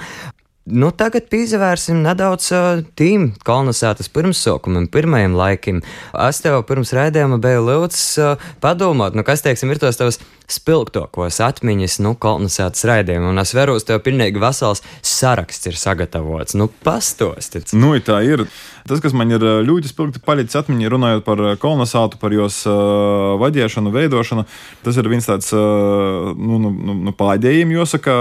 Nu, 0.70 0.92
tagad 0.94 1.26
pievērsim 1.32 2.04
nedaudz 2.06 2.52
uh, 2.54 2.84
tīm 2.94 3.32
kolonizētas 3.48 4.12
pirmsākumam, 4.14 4.86
pirmajam 4.94 5.34
laikam. 5.34 5.80
Es 6.28 6.44
tev 6.44 6.60
pirms 6.70 6.94
raidījuma 6.94 7.40
biju 7.42 7.64
lūdzis 7.66 8.04
uh, 8.22 8.52
padomāt, 8.62 9.18
nu, 9.18 9.26
kas, 9.26 9.42
teiksim, 9.42 9.74
ir 9.74 9.82
tos 9.82 9.98
tavs 9.98 10.20
spilgtākos 10.52 11.40
atmiņas, 11.42 11.98
nu, 12.06 12.14
kolonizētas 12.14 12.86
raidījumam. 12.86 13.32
Un 13.34 13.42
es 13.42 13.56
veru 13.58 13.80
tev 13.82 14.04
pilnīgi 14.06 14.42
vesels 14.42 14.84
saraksts 15.02 15.72
ir 15.72 15.80
sagatavots. 15.82 16.54
Nu, 16.60 16.70
pastāstiet. 16.86 17.74
Nu, 17.74 17.96
tā 18.06 18.20
ir. 18.28 18.46
Tas, 18.86 19.02
kas 19.02 19.14
man 19.18 19.30
ir 19.34 19.44
ļoti 19.66 19.90
spilgti 19.92 20.22
palicis 20.26 20.58
atmiņā, 20.58 20.90
runājot 20.94 21.26
par 21.26 21.42
kolonizātu, 21.62 22.18
par 22.22 22.34
jos 22.34 22.62
uh, 22.70 23.34
vadīšanu, 23.42 23.94
veidošanu, 23.94 24.46
tas 24.86 24.98
ir 24.98 25.10
viens 25.10 25.26
tāds 25.30 25.52
uh, 25.54 26.32
nu, 26.38 26.58
nu, 26.62 26.72
nu, 26.74 26.98
nu 27.08 27.14
pādējiem, 27.18 27.76
jāsaka, 27.78 28.16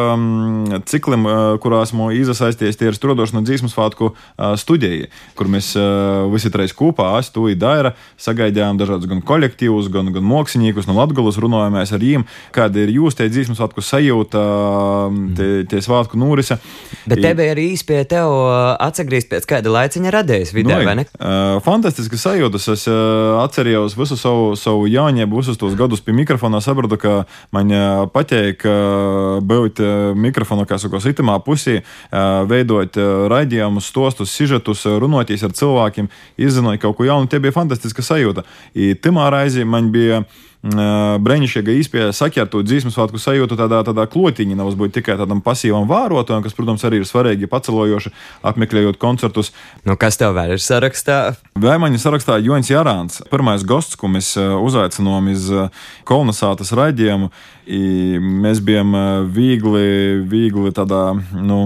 ciklim, 0.88 1.24
uh, 1.28 1.54
kurā 1.64 1.80
esmu 1.86 2.10
iesaistījies 2.30 2.78
tie 2.80 2.90
ir 2.90 2.96
strodošana 2.96 3.42
dzīsmu 3.46 3.70
svētku 3.72 4.12
uh, 4.12 4.54
studijai, 4.60 5.08
kur 5.38 5.50
mēs 5.50 5.72
visi 6.32 6.50
trīs 6.52 6.74
kopā, 6.76 7.12
es, 7.20 7.30
tu, 7.34 7.48
Daira, 7.60 7.92
sagaidījām 8.20 8.78
dažādus 8.80 9.10
gan 9.10 9.20
kolektīvus, 9.26 9.90
gan, 9.92 10.10
gan 10.14 10.24
māksliniekus 10.26 10.86
no 10.88 10.94
Latgulas, 10.96 11.38
runājāmies 11.40 11.92
ar 11.92 12.02
viņiem, 12.02 12.26
kāda 12.54 12.84
ir 12.84 12.92
jūs 12.94 13.18
tie 13.18 13.28
dzīsmu 13.32 13.56
svētku 13.58 13.84
sajūta, 13.84 14.42
tie, 15.38 15.48
tie 15.70 15.82
svētku 15.84 16.20
nūrise. 16.20 16.60
Bet 17.10 17.22
te 17.24 17.32
bija 17.36 17.54
arī 17.54 17.68
pie 17.86 18.00
tev 18.08 18.32
atsagrīzt 18.80 19.30
pēc 19.30 19.48
kāda 19.50 19.72
laiciņa 19.74 20.14
Latvijas 20.14 20.54
vidē, 20.56 20.78
nu, 20.78 20.88
vai 20.88 20.96
ne? 21.00 21.06
Fantastiski 21.64 22.18
sajūtas. 22.20 22.68
Es 22.74 22.86
atcerējos 22.88 23.96
visu 23.98 24.18
savu, 24.20 24.52
savu 24.60 24.88
jāņēmu, 24.90 25.40
visus 25.40 25.60
tos 25.60 25.76
gadus 25.78 26.02
pie 26.04 26.14
mikrofona. 26.16 26.62
Sapratu, 26.64 26.98
ka 27.00 27.14
man 27.56 27.72
patīk 28.14 28.66
būt 29.46 29.82
mikrofona, 30.20 30.66
kā 30.68 30.78
saka, 30.80 31.00
itamā 31.10 31.38
pusī, 31.44 31.80
uh, 31.80 32.19
veidot 32.50 32.96
raidījumus, 33.30 33.88
stostus, 33.92 34.34
sižetus, 34.36 34.84
runāties 35.02 35.44
ar 35.46 35.54
cilvēkiem, 35.56 36.10
izzinot 36.40 36.80
kaut 36.82 36.98
ko 36.98 37.08
jaunu. 37.08 37.30
Tie 37.30 37.40
bija 37.42 37.56
fantastiska 37.56 38.04
sajūta. 38.04 38.46
I 38.74 38.94
timā 38.94 39.28
raizī 39.32 39.66
man 39.66 39.90
bija 39.94 40.24
brīnišķīga 40.60 41.74
izpēja 41.80 42.12
saķertu 42.12 42.60
dzīsmu 42.66 42.90
svētku 42.92 43.16
sajūtu 43.20 43.56
tādā, 43.56 43.78
tādā 43.86 44.04
klotiņā, 44.12 44.58
nevis 44.58 44.76
būt 44.76 44.92
tikai 44.98 45.16
tādam 45.16 45.40
pasīvam 45.40 45.86
vārotājam, 45.88 46.42
kas, 46.44 46.56
protams, 46.56 46.84
arī 46.84 47.00
ir 47.00 47.08
svarīgi 47.08 47.48
pacelojoši, 47.48 48.12
apmeklējot 48.44 49.00
koncertus. 49.00 49.54
Nu, 49.88 49.96
kas 50.00 50.20
tev 50.20 50.34
vēl 50.36 50.58
ir 50.58 50.60
sarakstā? 50.60 51.20
Vēl 51.56 51.80
man 51.80 51.96
ir 51.96 52.02
sarakstā 52.02 52.36
Joņs 52.44 52.72
Jārāns, 52.74 53.22
pirmais 53.32 53.64
gosts, 53.64 53.96
ko 53.96 54.12
mēs 54.12 54.34
uzaicinājām 54.36 55.32
iz 55.32 55.48
kolonizācijas 56.08 56.76
raidījumu. 56.76 57.32
Mēs 57.70 58.58
bijām 58.66 58.96
viegli, 59.30 60.20
viegli 60.26 60.72
tādā 60.74 61.14
nu, 61.38 61.60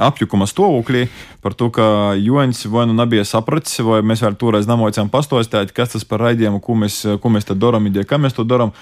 apjukuma 0.00 0.48
stāvoklī 0.48 1.04
par 1.44 1.52
to, 1.52 1.68
ka 1.74 2.14
Joņs 2.16 2.64
vai 2.72 2.86
nu 2.88 2.94
nebija 2.96 3.26
sapratis, 3.28 3.76
vai 3.84 4.00
mēs 4.06 4.22
vēl 4.24 4.38
toreiz 4.40 4.68
nemocījām 4.70 5.10
pastostāt, 5.12 5.74
kas 5.76 5.92
tas 5.92 6.06
par 6.08 6.22
raidījumu, 6.24 6.62
ko 6.64 6.78
mēs, 6.80 7.02
ko 7.20 7.32
mēs 7.34 7.50
te 7.50 7.58
darām, 7.58 7.90
ideja, 7.90 8.08
kā 8.08 8.16
mēs 8.24 8.36
to 8.36 8.46
darām. 8.48 8.74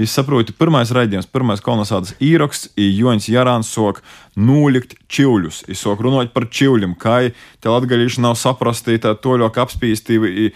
Es 0.00 0.14
saprotu, 0.16 0.54
pirmais 0.56 0.88
raidījums, 0.94 1.28
pirmais 1.28 1.60
kolonizācijas 1.60 2.16
īraksts, 2.24 2.70
Joņs 2.80 3.26
Jārāns 3.28 3.72
sok 3.74 4.00
nolikt 4.40 4.94
čivļus. 5.12 5.66
Es 5.68 5.82
soku 5.84 6.06
runāt 6.06 6.32
par 6.32 6.46
čivļiem, 6.48 6.94
kā 6.96 7.18
te 7.60 7.68
latgaļīši 7.68 8.24
nav 8.24 8.38
saprasti, 8.40 8.96
tā 9.02 9.12
toļok 9.20 9.60
apspīstīvi. 9.66 10.48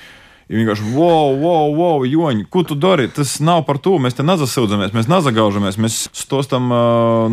Ir 0.46 0.60
vienkārši, 0.60 0.92
wow, 0.94 1.32
wow, 1.42 1.72
wow, 1.74 2.04
joņi, 2.06 2.44
ko 2.54 2.60
tu 2.62 2.76
dari? 2.78 3.08
Tas 3.10 3.32
nav 3.42 3.64
par 3.66 3.80
to. 3.82 3.96
Mēs 3.98 4.14
te 4.14 4.22
nezasildzamies, 4.22 4.92
mēs 4.94 5.08
nezagaužamies, 5.10 5.74
mēs 5.82 5.96
stostam, 6.14 6.68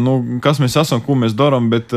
nu, 0.01 0.13
kas 0.41 0.57
mēs 0.57 0.73
esam, 0.81 0.97
ko 1.05 1.13
mēs 1.21 1.35
darām, 1.37 1.67
bet 1.69 1.93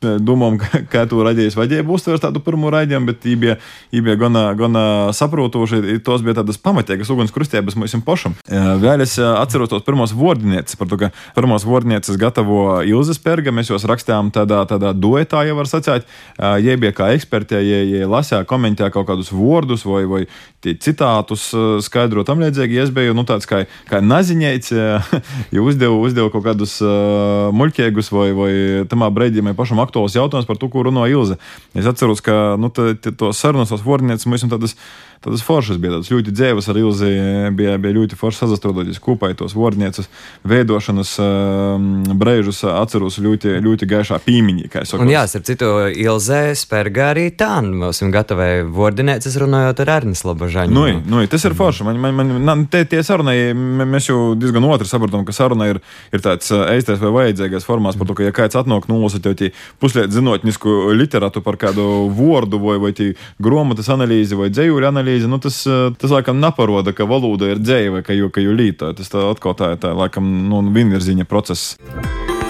domājam, 0.00 0.58
kā 0.92 1.06
to 1.08 1.22
raidījis 1.24 1.56
vajadzēja 1.56 1.86
uztvert 1.88 2.26
tādu 2.26 2.42
pirmo 2.44 2.68
raidījumu, 2.74 3.08
bet 3.08 3.24
viņi 3.24 3.38
bija, 3.40 3.54
bija 3.94 4.16
gana, 4.20 4.42
gana 4.58 4.82
saprotoši. 5.16 5.96
Tos 6.04 6.20
bija 6.26 6.42
tādas 6.42 6.60
pamatīgas 6.60 7.08
ugunskrustības 7.16 7.80
mums 7.80 7.96
pašam. 8.04 8.36
Vēl 8.84 9.06
es 9.06 9.16
atceros 9.16 9.72
tos 9.72 9.86
pirmos 9.88 10.12
vārdinieces, 10.12 10.76
par 10.76 10.92
to, 10.92 11.00
ka 11.00 11.10
pirmos 11.40 11.64
vārdinieces 11.64 12.20
gatavo 12.20 12.82
Ilzas 12.84 13.22
Perga, 13.24 13.48
mēs 13.48 13.72
jos 13.72 13.88
rakstījām 13.88 14.28
tādā, 14.36 14.60
tādā 14.68 14.92
duetā, 14.92 15.40
ja 15.48 15.56
var 15.56 15.72
sacīt. 15.72 16.04
Jie 16.36 16.76
bija 16.84 16.92
kā 17.00 17.10
eksperti, 17.16 17.56
ja, 17.64 17.82
ja 17.96 18.12
lasīja, 18.12 18.44
komentēja 18.44 18.92
kaut 18.92 19.08
kādus 19.08 19.32
vārdus 19.32 19.88
vai, 19.88 20.04
vai 20.04 20.24
citātus 20.60 21.48
eh, 21.56 21.66
skaidrot 21.84 22.28
tam 22.28 22.42
līdzīgi. 22.42 22.80
Es 22.84 22.92
biju 22.94 23.14
nu, 23.16 23.24
tāds 23.28 23.48
kā, 23.48 23.64
kā 23.90 24.02
naziņēts, 24.04 24.72
ja 25.54 25.64
uzdevu, 25.64 26.00
uzdevu 26.06 26.32
kaut 26.32 26.44
kādus 26.46 26.76
uh, 26.84 27.48
muļķīgus 27.56 28.10
vai, 28.14 28.28
vai 28.36 28.52
tamā 28.90 29.10
brīdī 29.14 29.44
man 29.44 29.56
pašam 29.58 29.80
aktuāls 29.82 30.16
jautājums 30.18 30.48
par 30.48 30.60
to, 30.60 30.70
ko 30.72 30.84
runāja 30.86 31.16
Ilze. 31.16 31.38
Es 31.74 31.88
atceros, 31.88 32.22
ka 32.24 32.56
nu, 32.60 32.70
to 32.72 33.32
sarunas, 33.36 33.72
tos 33.72 33.84
vornieces 33.86 34.28
mēs 34.28 34.42
esam 34.42 34.52
tādas 34.52 34.76
tādas 35.24 35.42
foršas 35.44 35.76
bija, 35.80 35.98
tādas 35.98 36.10
ļoti 36.12 36.32
dzīves 36.32 36.68
ar 36.72 36.78
Ilzi, 36.80 37.10
bija, 37.56 37.76
bija 37.80 37.96
ļoti 37.98 38.16
forši 38.16 38.44
sazastrodoties 38.44 39.00
kopā 39.04 39.32
tos 39.36 39.52
vārdnieces 39.56 40.08
veidošanas 40.48 41.12
um, 41.20 41.88
brēžus 42.20 42.62
atceros 42.70 43.18
ļoti, 43.20 43.58
ļoti 43.64 43.88
gaišā 43.90 44.20
pīmiņā, 44.24 44.70
kā 44.72 44.84
es 44.84 44.94
saku. 44.94 45.04
Un 45.04 45.12
jā, 45.12 45.26
starp 45.28 45.44
citu, 45.48 45.68
Ilze 45.92 46.40
Sperga 46.58 47.10
arī 47.12 47.26
tā, 47.36 47.58
mums 47.64 48.00
gatavēja 48.14 48.64
vārdnieces 48.72 49.36
runājot 49.42 49.82
ar 49.84 49.92
Ernest 49.98 50.24
Labažaņu. 50.24 50.72
Nu, 50.72 50.86
nu, 51.04 51.24
tas 51.30 51.44
ir 51.44 51.56
forši, 51.58 51.84
man, 51.88 52.00
man, 52.00 52.16
man, 52.16 52.32
man 52.48 52.64
te, 52.72 52.82
tie 52.88 53.02
sarunai, 53.04 53.36
mēs 53.52 54.08
jau 54.08 54.32
diezgan 54.40 54.64
otri 54.70 54.88
saprotam, 54.88 55.26
ka 55.28 55.36
saruna 55.36 55.68
ir, 55.74 55.82
ir 56.14 56.24
tāds 56.24 56.48
eistais 56.72 57.00
vai 57.02 57.12
vajadzīgais 57.18 57.68
formās 57.68 57.98
par 58.00 58.08
to, 58.08 58.16
ka 58.16 58.24
ja 58.24 58.34
kāds 58.36 58.56
atnāk 58.56 58.88
nolasīt 58.90 59.28
jau 59.28 59.36
tie 59.36 59.52
pusliet 59.82 60.12
zinotnisku 60.16 60.94
literatu 60.96 61.44
par 61.44 61.60
kādu 61.60 62.08
vārdu 62.16 62.60
vai, 62.64 62.80
vai 62.80 62.94
grāmatas 63.42 63.92
analīzi 63.92 64.38
vai 64.38 64.48
dzējuļu 64.52 64.88
analīzi, 64.88 65.09
analīze, 65.10 65.28
nu, 65.28 65.38
tas, 65.38 65.66
eh, 65.66 65.92
tas 65.98 66.10
laikam 66.10 66.40
neparoda, 66.40 66.92
ka 66.92 67.04
valoda 67.04 67.50
ir 67.50 67.58
dzēja 67.58 67.92
vai 67.92 68.02
ka 68.02 68.14
jau, 68.14 68.30
ka 68.30 68.40
jau 68.40 68.54
līta. 68.54 68.94
Tas 68.94 69.08
tā 69.08 69.30
atkal 69.30 69.54
tā 69.54 69.72
ir 69.74 69.78
tā, 69.78 69.94
laikam, 69.94 70.48
nu, 70.48 70.62
vienvirziņa 70.70 71.26
process. 71.26 71.76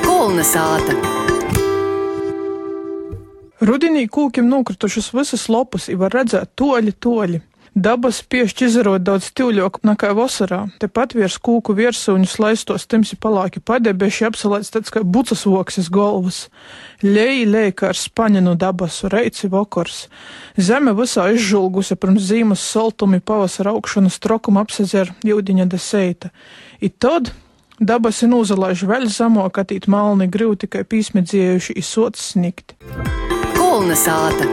Kulna 0.05 0.43
sāta. 0.43 0.95
Rudenī 3.61 4.09
kūkiem 4.09 4.49
nokritušas 4.49 5.13
visas 5.13 5.49
lopas, 5.49 5.89
ir 5.89 5.99
var 6.01 6.11
redzēt 6.11 6.57
toļi, 6.57 6.93
toļi. 6.97 7.41
Dabas 7.75 8.19
piešķi 8.27 8.67
izrod 8.67 9.05
daudz 9.07 9.29
tīvļok 9.39 9.77
nekā 9.87 10.11
vasarā. 10.19 10.65
Tepat 10.83 11.15
virs 11.15 11.37
kūku 11.39 11.77
virsūņu 11.79 12.27
slaistos 12.27 12.89
timsi 12.91 13.15
palāki 13.15 13.63
padebeši 13.63 14.27
apsalēts 14.27 14.73
tāds 14.75 14.91
kā 14.91 15.05
bucas 15.07 15.45
voksis 15.47 15.87
galvas. 15.93 16.49
Lej, 17.07 17.45
lej, 17.47 17.71
kā 17.79 17.93
ar 17.93 17.99
spaņinu 17.99 18.57
dabasu, 18.59 19.07
reici 19.13 19.47
vokors. 19.53 20.09
Zeme 20.59 20.97
visā 20.99 21.29
izžulgusi 21.31 21.95
pirms 21.95 22.27
zīmes 22.33 22.65
saltumi 22.73 23.23
pavasara 23.23 23.71
augšanu 23.77 24.11
strokumu 24.11 24.65
apsezer 24.65 25.15
jūdiņa 25.23 25.69
deseita. 25.71 26.35
I 26.83 26.91
tad 26.91 27.31
dabasi 27.79 28.27
nūzalaiž 28.27 28.83
vēl 28.91 29.07
zamok 29.07 29.63
atīt 29.63 29.87
malni 29.87 30.27
grīv 30.27 30.59
tikai 30.67 30.83
pīsmedzējuši 30.91 31.79
izsots 31.79 32.33
snikt. 32.35 32.75
Kulna 33.55 33.95
sāta. 33.95 34.51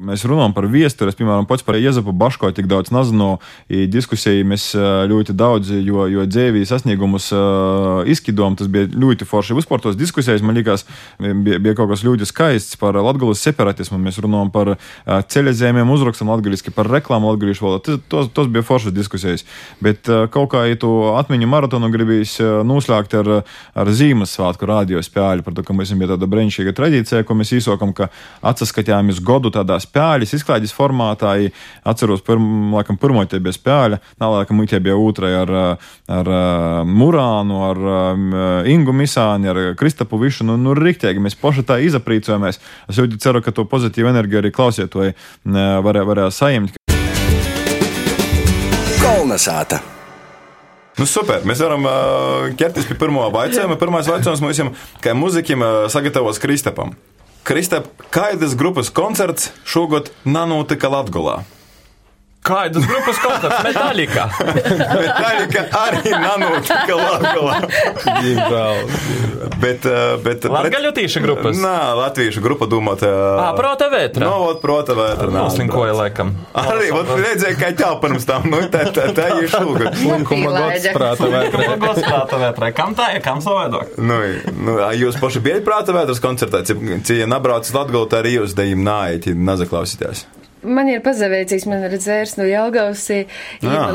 Mēs 0.00 0.22
runājam 0.24 0.54
par 0.56 0.64
viesturi, 0.70 1.12
piemēram, 1.12 1.44
pats 1.48 1.64
par 1.66 1.76
Iezapu 1.76 2.14
Baško 2.16 2.48
tik 2.56 2.64
daudz 2.70 2.88
nezinu. 2.94 3.34
Diskusija 3.68 4.46
mēs 4.48 4.70
ļoti 5.10 5.34
daudz, 5.36 5.72
jo, 5.84 6.06
jo 6.08 6.24
dzēvī 6.24 6.62
sasniegumus 6.68 7.26
uh, 7.36 8.08
izskidom. 8.08 8.56
Tas 8.56 8.70
bija 8.72 8.88
ļoti 8.88 9.28
forši. 9.28 9.58
Vispār 9.58 9.82
tos 9.84 9.98
diskusijas 10.00 10.44
man 10.46 10.56
likās, 10.56 10.86
bija, 11.20 11.58
bija 11.60 11.76
kaut 11.76 11.92
kas 11.92 12.04
ļoti 12.06 12.28
skaists 12.28 12.78
par 12.80 12.96
latgulas 12.96 13.42
separatismu. 13.44 13.98
Mēs 14.00 14.22
runājam 14.24 14.52
par 14.54 14.72
uh, 14.72 14.78
ceļazēmiem 15.04 15.92
uzrakstam 15.92 16.32
latguliski, 16.32 16.72
par 16.72 16.88
reklāmu 16.88 17.34
latgulišu 17.34 17.66
valodu. 17.66 17.98
Tos, 18.08 18.32
tos 18.32 18.48
bija 18.48 18.64
foršas 18.64 18.96
diskusijas. 18.96 19.44
Bet 19.84 20.08
uh, 20.08 20.24
kaut 20.32 20.54
kā, 20.54 20.64
ja 20.70 20.80
tu 20.80 20.94
atmiņu 21.12 21.50
maratonu 21.50 21.92
gribīs 21.92 22.38
noslēgt 22.40 23.18
ar, 23.20 23.32
ar 23.76 23.92
Zīmessvētku 24.00 24.70
radio 24.70 25.04
spēli, 25.04 25.44
par 25.44 25.58
to, 25.58 25.66
ka 25.66 25.76
mēs 25.76 25.92
bija 25.92 26.14
tāda 26.14 26.30
brīnišķīga 26.30 26.76
tradīcija, 26.78 27.28
ko 27.28 27.36
mēs 27.36 27.52
īsokam, 27.60 27.92
ka 27.96 28.08
atsaskatījāmies 28.48 29.20
godu 29.26 29.52
tādās 29.52 29.89
spēļas 29.90 30.34
izklaides 30.38 30.74
formātā. 30.76 31.34
Atceros, 31.86 32.22
pirm, 32.26 32.70
laikam, 32.76 32.98
pirmo 33.00 33.24
tie 33.28 33.42
bija 33.42 33.56
spēļa, 33.56 34.00
nākamā 34.22 34.66
tie 34.70 34.80
bija 34.82 34.98
otrā 34.98 35.32
ar, 35.42 35.54
ar 36.10 36.32
Murānu, 36.88 37.60
ar 37.68 37.82
Ingu 38.70 38.94
Misāni, 38.96 39.50
ar 39.50 39.62
Kristapu 39.78 40.20
Višu. 40.22 40.46
Nu, 40.48 40.58
nu 40.60 40.74
riktīgi, 40.78 41.22
mēs 41.22 41.38
paši 41.40 41.66
tā 41.66 41.80
izaprīcojamies. 41.86 42.60
Es 42.90 43.00
ļoti 43.00 43.20
ceru, 43.22 43.44
ka 43.44 43.54
to 43.54 43.66
pozitīvu 43.68 44.12
enerģiju 44.12 44.44
arī 44.44 44.54
klausītāji 44.54 45.16
varēja 45.84 46.10
varē 46.10 46.28
saņemt. 46.34 46.78
Kolnesāta! 49.00 49.80
Nu, 51.00 51.06
super. 51.08 51.40
Mēs 51.48 51.62
varam 51.64 51.86
uh, 51.88 52.50
ķerties 52.60 52.88
pie 52.90 52.96
pirmā 53.00 53.30
jautājuma. 53.30 53.78
Pirmais 53.80 54.08
jautājums 54.10 54.42
mums 54.44 54.60
ir, 54.60 54.72
kā 55.00 55.14
muzikim 55.16 55.64
uh, 55.64 55.86
sagatavos 55.92 56.40
Kristapam. 56.42 56.92
Kristap, 57.40 57.86
kādas 58.12 58.52
grupas 58.52 58.90
koncerts 58.92 59.48
šogad 59.64 60.10
nanotika 60.28 60.90
Latgolā? 60.92 61.40
Kādas 62.40 62.86
grupas 62.88 63.18
koncerts? 63.20 63.58
Metālika. 63.66 64.22
Metālika 64.40 65.64
arī 65.76 66.12
nanotika 66.14 66.96
Latgalā. 66.96 67.56
bet, 69.60 69.84
eh, 69.84 70.14
bet. 70.24 70.46
Latgaļotīša 70.48 71.20
grupas? 71.20 71.60
Nā, 71.60 71.74
latviešu 71.98 72.40
grupa 72.40 72.64
domāt. 72.70 73.04
Ā, 73.04 73.50
prota 73.58 73.90
vētra. 73.92 74.24
No, 74.24 74.48
ot, 74.48 74.62
prota 74.64 74.96
vētra. 74.96 75.28
Noslinkoja 75.34 75.98
laikam. 75.98 76.32
Arī, 76.56 76.88
ot, 76.96 77.12
redzēja, 77.20 77.60
kā 77.60 77.74
ķā 77.76 77.92
pirms 78.00 78.24
tam. 78.32 78.48
Nu, 78.50 78.64
tā, 78.72 78.86
tā, 78.88 79.10
tā 79.16 79.28
ir 79.36 79.52
šulga. 79.52 79.92
Slinkuma 80.00 80.56
gods 80.56 80.88
prāta 80.96 81.28
vētra. 81.28 81.52
Slinkuma 81.60 81.78
gods 81.84 82.08
prāta 82.08 82.42
vētra. 82.46 82.72
Kam 82.80 82.96
tā 82.96 83.12
ir? 83.18 83.24
Kam 83.26 83.44
savādāk? 83.44 83.94
Nu, 84.00 84.16
nu, 84.64 84.80
jūs 84.96 85.20
paši 85.20 85.44
bijat 85.44 85.68
prāta 85.68 85.92
vētras 85.92 86.24
koncertā? 86.24 86.64
Cik, 86.64 86.80
ja 87.20 87.28
nabraucis 87.28 87.76
Latgalu, 87.76 88.08
tā 88.08 88.24
arī 88.24 88.38
jūs 88.40 88.56
dejim 88.56 88.80
nāiet, 88.86 89.28
nazaklausīties. 89.36 90.24
Man 90.62 90.88
ir 90.92 91.00
pazavēcīgs, 91.04 91.66
man 91.70 91.84
ir 91.86 91.92
dzērs 91.96 92.36
no 92.38 92.44
Jelgavas, 92.48 93.06
ja 93.10 93.24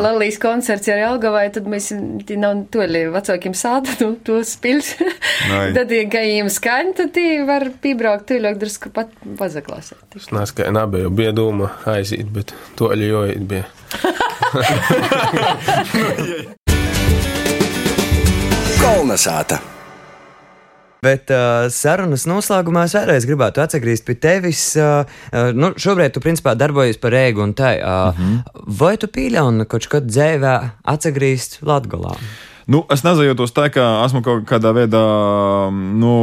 Lalijas 0.02 0.40
koncerts 0.42 0.88
ir 0.90 0.98
Jelgavai, 1.04 1.46
tad 1.54 1.70
mēs 1.70 1.92
nav 1.94 2.66
toļi 2.74 3.02
vecākiem 3.14 3.54
sāda, 3.58 3.90
nu, 4.02 4.10
to 4.26 4.36
spils. 4.48 4.96
tad, 5.78 5.88
ja 5.94 6.04
gājiem 6.16 6.50
skaņ, 6.54 6.86
tad 7.02 7.10
tī 7.18 7.28
var 7.48 7.64
pībraukt 7.84 8.26
toļāk 8.32 8.56
drusku 8.62 8.88
pat 8.96 9.08
pazaklāsēt. 9.40 10.06
Es 10.18 10.26
neskaņ, 10.34 10.68
nebija, 10.80 11.08
bija 11.14 11.32
doma 11.36 11.68
aiziet, 11.94 12.28
bet 12.34 12.48
toļi 12.80 13.06
joīt 13.12 13.42
bija. 13.54 13.66
Kolnesāta! 18.86 19.75
Bet 21.06 21.34
uh, 21.34 21.68
sarunas 21.74 22.26
noslēgumā 22.30 22.88
es 22.90 22.96
vēlreiz 22.98 23.28
gribētu 23.30 23.64
atgriezties 23.64 24.06
pie 24.08 24.18
tevis. 24.28 24.64
Uh, 24.80 25.04
uh, 25.32 25.52
nu, 25.56 25.74
šobrīd 25.78 26.16
tu 26.16 26.24
principā 26.24 26.56
darbojies 26.58 27.00
par 27.02 27.16
ēgu 27.18 27.46
un 27.46 27.54
tai. 27.54 27.78
Uh, 27.82 28.18
mm 28.18 28.26
-hmm. 28.26 28.66
Vai 28.82 28.96
tu 28.98 29.08
pieļauj, 29.08 29.60
ka 29.60 29.72
kaut 29.76 29.88
kad 29.88 30.10
dzīvē 30.10 30.56
atgriezt 30.96 31.60
Latvijā? 31.62 32.18
Nu, 32.66 32.80
es 32.90 33.04
nezajūtos 33.06 33.52
tā, 33.54 33.68
ka 33.70 33.84
esmu 34.08 34.24
kaut 34.26 34.48
kādā 34.50 34.72
veidā 34.74 35.02
nu, 35.70 36.14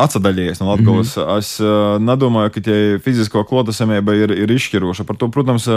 atsadalījies 0.00 0.62
no 0.62 0.70
Latvijas. 0.70 1.16
Mm 1.16 1.22
-hmm. 1.22 1.38
Es 1.38 1.60
uh, 1.60 2.00
nedomāju, 2.00 2.50
ka 2.54 2.60
tie 2.60 2.98
fizisko 3.04 3.44
klotasamība 3.44 4.14
ir, 4.16 4.32
ir 4.32 4.48
izšķiroša. 4.48 5.04
Par 5.04 5.16
to, 5.16 5.28
protams, 5.28 5.68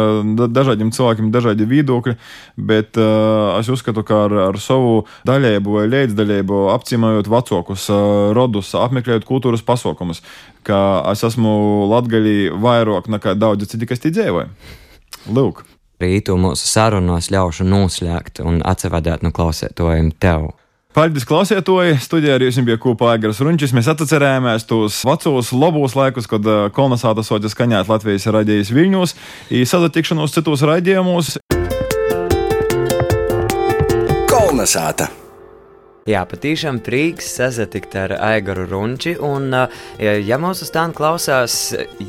dažādiem 0.47 0.91
cilvēkiem 0.95 1.27
ir 1.27 1.31
dažādi 1.31 1.67
viedokļi, 1.67 2.15
bet 2.57 2.97
uh, 2.97 3.59
es 3.59 3.67
uzskatu, 3.69 4.03
ka 4.03 4.25
ar, 4.25 4.33
ar 4.33 4.59
savu 4.59 5.05
daļēju 5.27 5.67
vai 5.67 5.87
līdzdaļību 5.87 6.71
apciemojot 6.71 7.27
vecākus 7.27 7.89
rodus, 8.31 8.75
apmeklējot 8.75 9.25
kultūras 9.25 9.61
pasaukumus, 9.61 10.23
ka 10.63 11.03
es 11.11 11.23
esmu 11.23 11.85
latgaļī 11.91 12.55
vairāk 12.55 13.07
nekā 13.07 13.35
daudzi 13.35 13.65
citi, 13.65 13.85
kas 13.85 13.99
tie 13.99 14.11
dzīvoja. 14.11 14.47
Lūk! 15.27 15.74
Rītu 16.01 16.37
mūsu 16.39 16.67
sarunos 16.69 17.31
ļaušu 17.33 17.65
noslēgt 17.67 18.43
un 18.43 18.61
atsevadēt 18.65 19.25
no 19.25 19.31
klausētojiem 19.35 20.13
tev. 20.19 20.51
Paldies, 20.95 21.25
klausētoji! 21.27 21.97
Studijā 21.99 22.37
arī 22.37 22.47
jums 22.47 22.61
bija 22.69 22.79
kopā 22.79 23.09
Aigars 23.17 23.41
Runčis. 23.43 23.73
Mēs 23.75 23.89
atcerējāmies 23.91 24.63
tos 24.69 25.01
vecos, 25.03 25.49
labos 25.51 25.97
laikus, 25.99 26.29
kad 26.31 26.47
uh, 26.47 26.69
kolonizāta 26.71 27.25
soļa 27.25 27.51
skaņāt 27.51 27.91
Latvijas 27.91 28.29
raidījis 28.31 28.71
Viļņos, 28.77 29.15
īsazatikšanos 29.59 30.39
citos 30.39 30.63
raidījumos. 30.63 31.35
Kolonizāta! 34.31 35.11
Jā, 36.05 36.19
patīšām 36.29 36.83
prieks 36.85 37.31
sazatikt 37.33 37.95
ar 37.97 38.11
Aigaru 38.27 38.67
Runči, 38.69 39.15
un 39.25 39.47
ja 39.97 40.37
mūsu 40.37 40.67
stānu 40.67 40.93
klausās 40.93 41.55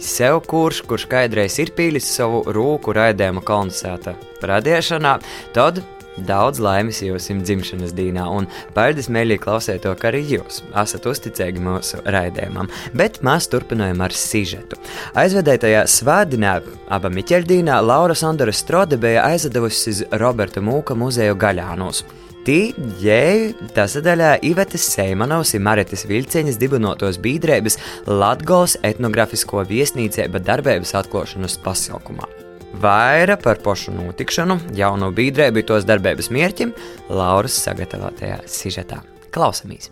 sev 0.04 0.42
kurš, 0.44 0.82
kurš 0.84 1.06
kādreiz 1.08 1.56
ir 1.64 1.72
pīlis 1.72 2.10
savu 2.18 2.42
rūku 2.52 2.92
raidējumu 2.92 3.40
kolonizēta 3.48 4.12
radīšanā, 4.52 5.14
tad 5.56 5.80
Daudz 6.16 6.62
laimes 6.64 7.02
jūsu 7.04 7.34
dzimšanas 7.42 7.90
dienā, 7.92 8.22
un 8.32 8.46
paldies, 8.72 9.10
mēļi, 9.12 9.36
klausiet 9.40 9.82
to, 9.84 9.92
ka 10.00 10.08
arī 10.08 10.22
jūs 10.30 10.62
esat 10.72 11.08
uzticīgi 11.10 11.60
mūsu 11.60 12.00
raidījumam. 12.08 12.70
Bet 12.96 13.20
mēs 13.20 13.50
turpinājam 13.52 14.00
ar 14.00 14.16
sižetu. 14.16 14.80
Aizvedētajā 15.12 15.84
svētdienā, 15.92 16.54
abā 16.88 17.12
Miķeļdīnā, 17.12 17.82
Laura 17.84 18.16
Sandora 18.16 18.56
Strode 18.56 18.96
bija 19.00 19.26
aizdevusi 19.28 19.92
uz 19.92 20.06
Roberta 20.16 20.64
Mūka 20.64 20.96
muzeju 20.96 21.36
Gaļānos. 21.36 22.06
Tī, 22.46 22.70
jēj, 23.02 23.56
tā 23.74 23.88
sadaļā 23.90 24.36
Ivetes 24.46 24.84
Seimanovs 24.92 25.50
ir 25.56 25.64
Maritas 25.66 26.04
Vilcieņas 26.06 26.60
dibinotos 26.60 27.18
bīdrēbas 27.18 27.74
Latgols 28.06 28.76
etnografisko 28.86 29.64
viesnīcēba 29.66 30.38
darbības 30.46 30.94
atklāšanas 31.02 31.58
pasaukumā. 31.66 32.30
Vaira 32.78 33.34
par 33.34 33.58
pošu 33.66 33.98
notikšanu, 33.98 34.60
jauno 34.78 35.10
bīdrēbu 35.16 35.66
tos 35.66 35.90
darbības 35.90 36.30
mērķim 36.30 36.70
Lauras 37.10 37.58
sagatavotajā 37.66 38.44
sižetā. 38.46 39.02
Klausamies! 39.34 39.90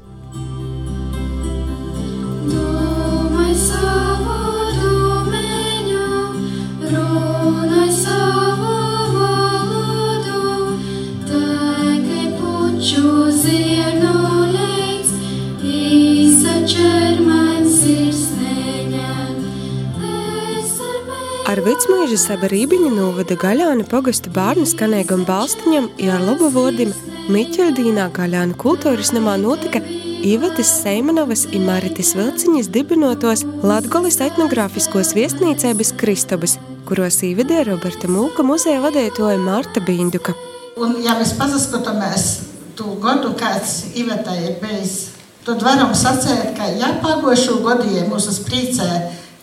Ar 21.54 21.60
Vicmūža 21.62 22.16
sabarībiņu 22.18 22.88
novada 22.96 23.36
Gaļāna 23.38 23.84
pogasta 23.86 24.30
bārnu 24.34 24.64
skanēgam 24.66 25.20
balstiņam 25.28 25.84
ar 26.10 26.22
labu 26.26 26.48
vodim 26.50 26.90
Miķeldīnā 27.30 28.08
Gaļāna 28.16 28.56
kultūras 28.58 29.12
namā 29.14 29.36
notika 29.38 29.78
Ivetes 30.26 30.72
Seimanovas 30.80 31.44
un 31.52 31.68
Maritas 31.68 32.10
Vilciņas 32.18 32.72
dibinotos 32.74 33.44
Latgolis 33.62 34.18
etnogrāfiskos 34.24 35.12
viesnīcēbas 35.14 35.92
Kristobas, 36.00 36.56
kuros 36.88 37.20
īvedē 37.28 37.60
Roberta 37.68 38.10
Mūka 38.10 38.42
muzeja 38.42 38.80
vadētoja 38.82 39.38
Marta 39.38 39.84
Binduka. 39.84 40.34
Un, 40.74 40.98
ja 41.06 41.14
mēs 41.20 41.36
paskatāmies 41.38 42.26
to 42.40 42.53
gadu, 42.82 43.34
kāds 43.38 43.94
Ivetai 43.94 44.38
ir 44.44 44.56
bijis, 44.62 45.14
tad 45.46 45.62
varam 45.62 45.92
sacēt, 45.94 46.56
ka 46.56 46.66
ja 46.74 46.94
pagošu 47.02 47.60
gadu, 47.62 47.86
ja 47.94 48.02
mūsu 48.08 48.34
priecē 48.46 48.88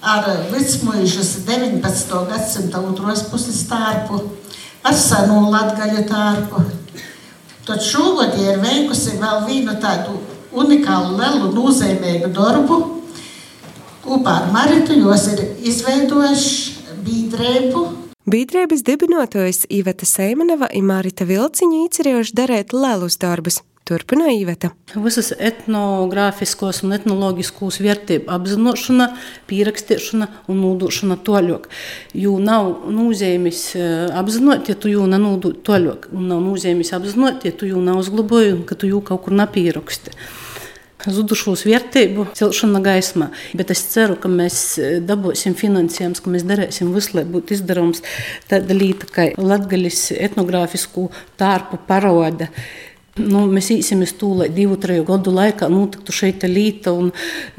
ar 0.02 0.28
Vitsmuižas 0.52 1.46
19. 1.48 2.28
gadsimta 2.28 2.82
otros 2.82 3.24
puses 3.30 3.64
tārpu, 3.70 4.20
ar 4.84 4.94
senu 4.94 5.46
latgaļu 5.54 6.04
tārpu. 6.10 6.66
Tad 7.66 7.84
šogad 7.86 8.36
ir 8.42 8.60
veikusi 8.60 9.20
vēl 9.22 9.46
vienu 9.46 9.78
tādu 9.80 10.18
unikālu, 10.52 11.16
lielu, 11.20 11.52
nozīmīgu 11.56 12.34
darbu. 12.34 12.80
Kopā 14.02 14.34
ar 14.42 14.52
Maritu 14.52 14.98
jos 14.98 15.28
ir 15.32 15.44
izveidojuši 15.70 16.98
bīdrēbu. 17.06 18.01
Bīdrēbas 18.30 18.84
dibinotojas 18.86 19.64
Iveta 19.74 20.06
Seimanova 20.06 20.68
un 20.78 20.84
Marita 20.86 21.26
Vilciņa 21.26 21.80
īcerējuši 21.88 22.36
darēt 22.38 22.74
lielus 22.76 23.16
darbus. 23.18 23.64
turpina 23.90 24.28
Īveta. 24.30 24.70
Visas 24.94 25.32
etnogrāfiskos 25.34 26.84
un 26.86 26.94
etnoloģiskos 26.94 27.80
vērtību 27.82 28.30
apzināšana, 28.30 29.08
pierakstīšana 29.50 30.28
un 30.54 30.62
nodošana 30.62 31.18
toļok. 31.26 31.66
Jo 32.14 32.36
nav 32.38 32.86
nozīmes 32.94 33.64
eh, 33.76 34.14
apzināt, 34.14 34.70
ja 34.70 34.78
tu 34.78 34.94
jau 34.94 35.10
nenodod 35.10 35.64
toļok, 35.66 36.12
un 36.14 36.30
nav 36.30 36.46
nozīmes 36.46 36.94
apzināt, 36.94 37.50
ja 37.50 37.58
tu 37.58 37.66
jau 37.66 37.82
nav 37.82 38.06
uzglaboji 38.06 38.54
un 38.54 38.64
ka 38.70 38.78
tu 38.78 38.92
jau 38.92 39.02
kaut 39.02 39.26
kur 39.26 39.34
nepieraksti 39.42 40.14
zudušos 41.10 41.66
vērtību 41.68 42.28
celšana 42.38 42.82
gaismā. 42.84 43.32
Bet 43.58 43.74
es 43.74 43.84
ceru, 43.94 44.18
ka 44.22 44.32
mēs 44.32 44.62
e, 44.78 44.92
dabūsim 45.06 45.56
finansējumus, 45.58 46.22
ka 46.24 46.34
mēs 46.34 46.46
darīsim 46.48 46.94
visu, 46.96 47.18
lai 47.18 47.26
būtu 47.30 47.58
izdarāms 47.58 48.04
tāda 48.52 48.78
lieta, 48.78 49.10
kā 49.12 49.32
latgaļas 49.40 50.12
etnogrāfisku 50.20 51.10
tārpu 51.42 51.82
paroda. 51.88 52.52
Nu, 53.20 53.42
mēs 53.52 53.68
īsim 53.74 54.06
uz 54.06 54.14
to, 54.16 54.30
lai 54.40 54.48
divu, 54.54 54.78
triju 54.80 55.04
gadu 55.10 55.34
laikā 55.36 55.68
notiktu 55.72 56.14
šeit 56.16 56.46
līta, 56.48 56.94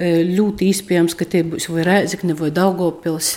e, 0.01 0.23
ļoti 0.31 0.71
iespējams, 0.73 1.17
ka 1.19 1.27
tie 1.29 1.43
būs 1.45 1.69
vai 1.69 1.85
Rēzekne 1.85 2.37
vai 2.39 2.49
Daugopils, 2.57 3.35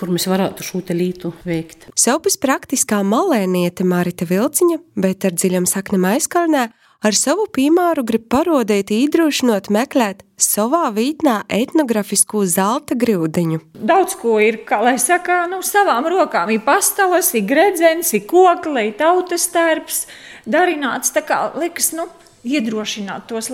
kur 0.00 0.10
mēs 0.10 0.26
varētu 0.26 0.66
šo 0.66 0.82
lītu 0.90 1.30
veikt. 1.46 1.86
Saupes 1.94 2.34
praktiskā 2.42 3.04
malēniete 3.06 3.86
Marita 3.86 4.26
Vilciņa, 4.26 4.80
bet 4.98 5.28
ar 5.28 5.38
dziļam 5.38 5.68
saknam 5.70 6.10
aizkalnē, 6.10 6.72
ar 7.02 7.16
savu 7.18 7.46
piemēru 7.50 8.04
grib 8.06 8.28
parodēt, 8.32 8.92
iedrošinot 8.94 9.70
meklēt 9.74 10.22
savā 10.42 10.88
vītnē 10.94 11.42
etnogrāfisku 11.52 12.44
zelta 12.50 12.96
grūdiņu. 12.98 13.60
Daudz 13.78 14.16
ko 14.18 14.38
ir, 14.42 14.62
kā 14.66 14.80
lai 14.82 14.96
saka, 15.02 15.44
nu, 15.50 15.60
savām 15.66 16.08
rokām. 16.10 16.50
Ir 16.54 16.64
pastalas, 16.66 17.32
ir 17.38 17.46
gredzens, 17.46 18.14
ir 18.16 18.26
kokli, 18.30 18.88
ir 18.90 18.98
tautas 18.98 19.46
tērps, 19.54 20.04
darināts. 20.46 21.14
Tā 21.14 21.24
kā 21.26 21.44
likas, 21.58 21.92
nu, 21.98 22.08
iedrošināt 22.42 23.28
tos, 23.30 23.52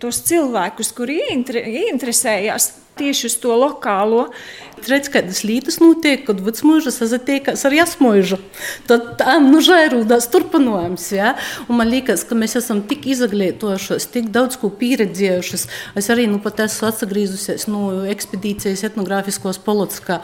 tos 0.00 0.24
cilvēkus, 0.28 0.92
kuri 0.96 1.20
interesējas 1.34 2.72
tieši 2.96 3.28
uz 3.30 3.36
to 3.42 3.56
lokālo 3.60 4.26
Redz, 4.84 5.08
kādas 5.08 5.40
lietas 5.40 5.78
notiek, 5.80 6.20
kad 6.26 6.42
vecmūža 6.44 6.92
sazatiekas 6.92 7.64
ar 7.64 7.74
jasmūžu. 7.74 8.36
Tad 8.86 9.06
tā, 9.18 9.38
nu, 9.40 9.62
žērūdās 9.64 10.28
turpinājums, 10.30 11.06
ja? 11.16 11.32
Un 11.64 11.80
man 11.80 11.88
liekas, 11.88 12.26
ka 12.28 12.36
mēs 12.38 12.58
esam 12.60 12.82
tik 12.86 13.06
izglītojušies, 13.08 14.06
tik 14.12 14.28
daudz 14.34 14.58
ko 14.60 14.68
pieredzējušies. 14.76 15.64
Es 15.96 16.10
arī, 16.12 16.26
nu, 16.28 16.42
pat 16.44 16.60
esmu 16.66 16.90
atsagrīzusies 16.90 17.66
no 17.72 18.04
ekspedīcijas 18.12 18.84
etnogrāfiskos 18.90 19.58
Polotskā, 19.64 20.20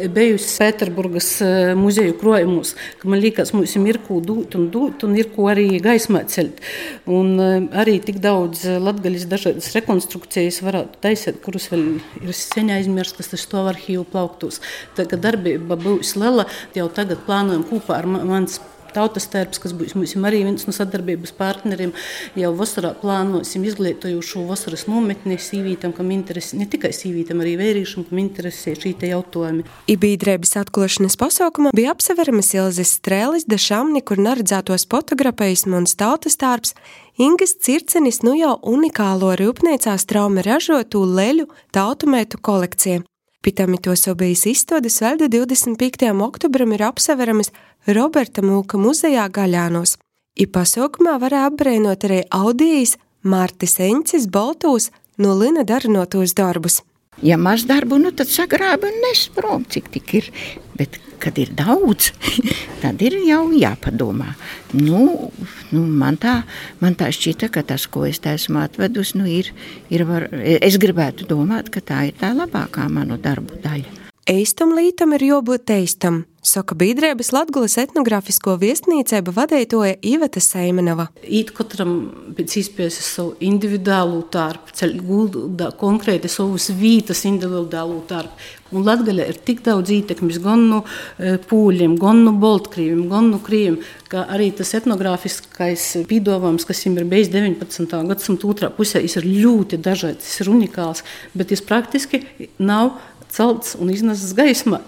bijusi 0.00 0.56
Pēterburgas 0.62 1.30
eh, 1.44 1.74
muzeju 1.78 2.16
krojumos, 2.22 2.72
man 3.04 3.20
liekas, 3.22 3.52
mums 3.54 3.76
ir 3.76 4.00
ko 4.06 4.22
dot 4.24 4.56
un 4.56 4.70
dot, 4.72 5.04
un 5.04 5.18
ir 5.20 5.28
ko 5.36 5.50
arī 5.52 5.68
gaismā 5.84 6.24
ceļt. 6.32 6.64
Un 7.12 7.36
eh, 7.36 7.54
arī 7.84 8.00
tik 8.02 8.24
daudz 8.24 8.64
latgaļas 8.88 9.28
dažādas 9.30 9.70
rekonstrukcijas 9.76 10.62
varētu 10.64 11.04
taisīt, 11.04 11.42
kurus 11.44 11.68
vēl 11.70 12.01
ir 12.20 12.34
sen 12.36 12.70
aizmirstas, 12.74 13.30
tas 13.32 13.46
to 13.50 13.64
arhīvu 13.70 14.04
plauktos. 14.12 14.60
Kā 14.96 15.18
darbība 15.18 15.78
būs 15.80 16.14
liela, 16.20 16.46
jau 16.76 16.88
tagad 16.92 17.24
plānojam 17.26 17.64
kopā 17.68 18.00
ar 18.00 18.10
mans 18.12 18.60
Tautas 18.94 19.28
tērps, 19.32 19.60
kas 19.62 19.74
būs 19.76 19.94
arī 20.22 20.42
viens 20.46 20.66
no 20.68 20.74
sadarbības 20.74 21.34
partneriem, 21.38 21.92
jau 22.38 22.52
vasarā 22.56 22.92
plānosim 23.00 23.64
izglītojušu 23.68 24.44
vasaras 24.48 24.86
nometni 24.90 25.38
sīvītam, 25.40 25.94
kam 25.96 26.10
interesē, 26.14 26.58
ne 26.60 26.68
tikai 26.70 26.92
sīvītam, 26.96 27.42
arī 27.44 27.56
vērīšam, 27.60 28.06
kam 28.08 28.22
interesē 28.22 28.74
šī 28.78 28.94
te 29.00 29.12
jautājumi. 29.12 29.66
Ibīdrēbas 29.92 30.56
atklāšanas 30.62 31.18
pasaukumā 31.20 31.74
bija 31.76 31.94
apseveramas 31.96 32.52
Ilzes 32.56 32.96
Strēlis, 32.98 33.48
Dešamni, 33.50 34.04
kur 34.06 34.20
neredzētos 34.22 34.88
fotografējismu 34.92 35.80
un 35.80 35.88
tautas 35.88 36.38
tārps, 36.40 36.76
Ingas 37.20 37.56
Circenis 37.60 38.22
nu 38.24 38.32
jau 38.38 38.54
unikālo 38.72 39.34
rūpniecā 39.36 39.98
straumi 40.00 40.44
ražotu 40.46 41.04
leļu 41.04 41.50
tautumētu 41.76 42.40
kolekciju. 42.40 43.04
Pitami 43.42 43.78
to 43.82 43.96
sobijas 43.98 44.44
izstādes 44.46 45.00
vēl 45.02 45.24
25. 45.26 46.12
oktobram 46.22 46.74
ir 46.76 46.84
apseveramas 46.86 47.50
Roberta 47.90 48.42
Mūka 48.42 48.78
muzejā 48.78 49.24
Gaļānos. 49.34 49.96
I 50.38 50.46
pasaukumā 50.46 51.16
varēja 51.18 51.48
apbrēnot 51.50 52.06
arī 52.06 52.20
audijas 52.30 52.94
Mārtis 53.26 53.80
Eņcis 53.82 54.28
Boltūs 54.30 54.92
no 55.18 55.34
Lina 55.34 55.66
darinotos 55.66 56.36
darbus. 56.38 56.80
Ja 57.20 57.36
maz 57.36 57.66
darbu, 57.68 57.98
nu 58.00 58.10
tad 58.16 58.30
sagrāba 58.32 58.88
un 58.88 59.02
nes 59.04 59.26
prom, 59.34 59.66
cik 59.68 59.90
tik 59.92 60.14
ir. 60.16 60.30
Bet, 60.78 60.96
kad 61.22 61.36
ir 61.38 61.52
daudz, 61.54 62.08
tad 62.82 63.02
ir 63.04 63.18
jau 63.26 63.44
jāpadomā. 63.52 64.32
Nu, 64.72 65.30
nu, 65.70 65.82
man, 65.84 66.16
tā, 66.18 66.40
man 66.80 66.96
tā 66.98 67.12
šķita, 67.12 67.50
ka 67.52 67.62
tas, 67.68 67.84
ko 67.86 68.06
es 68.08 68.18
esmu 68.18 68.62
atvedusi, 68.64 69.20
nu, 69.20 69.28
ir, 69.28 69.52
ir 69.92 70.06
var, 70.08 70.26
es 70.32 70.80
gribētu 70.82 71.28
domāt, 71.28 71.68
ka 71.70 71.84
tā 71.84 72.06
ir 72.08 72.16
tā 72.18 72.32
labākā 72.34 72.88
manu 72.90 73.20
darbu 73.20 73.60
daļa. 73.62 74.00
Eistam 74.32 74.72
lītam 74.78 75.12
ir 75.18 75.28
jābūt 75.28 75.68
teistam, 75.68 76.22
saka 76.42 76.74
Bīdrēbas 76.78 77.30
Latgulas 77.32 77.76
etnogrāfisko 77.78 78.56
viesnīcēba 78.60 79.32
vadītoja 79.36 79.94
Iveta 80.02 80.42
Seimenova. 80.42 81.06
Īt 81.22 81.52
katram 81.54 81.94
pēc 82.36 82.56
iespējas 82.58 82.98
savu 83.06 83.36
individuālu 83.46 84.24
tārpu, 84.32 84.74
ceļ 84.78 84.96
gulda 85.06 85.70
konkrēti 85.78 86.30
savus 86.32 86.68
vītas 86.74 87.22
individuālu 87.30 88.02
tārpu. 88.10 88.50
Un 88.72 88.86
Latgaļa 88.86 89.26
ir 89.28 89.38
tik 89.44 89.60
daudz 89.66 89.92
ietekmes 89.92 90.38
gan 90.42 90.64
no 90.70 90.80
e, 90.82 91.36
pūļiem, 91.48 91.98
gan 92.00 92.22
no 92.24 92.32
boltkrīviem, 92.40 93.04
gan 93.10 93.28
no 93.34 93.40
krīviem, 93.44 93.76
ka 94.08 94.24
arī 94.32 94.48
tas 94.56 94.72
etnogrāfiskais 94.78 95.84
pīdovams, 96.08 96.64
kas 96.68 96.80
viņam 96.86 97.02
ir 97.02 97.10
bijis 97.12 97.30
19. 97.34 98.00
gadsimta 98.08 98.48
otrā 98.48 98.72
pusē, 98.72 99.04
ir 99.04 99.28
ļoti 99.28 99.78
dažāds, 99.84 100.24
tas 100.24 100.40
ir 100.40 100.52
unikāls, 100.54 101.04
bet 101.36 101.52
tas 101.52 101.64
praktiski 101.68 102.24
nav 102.58 102.96
celts 103.32 103.76
un 103.80 103.92
iznesis 103.92 104.34
gaismā. 104.36 104.82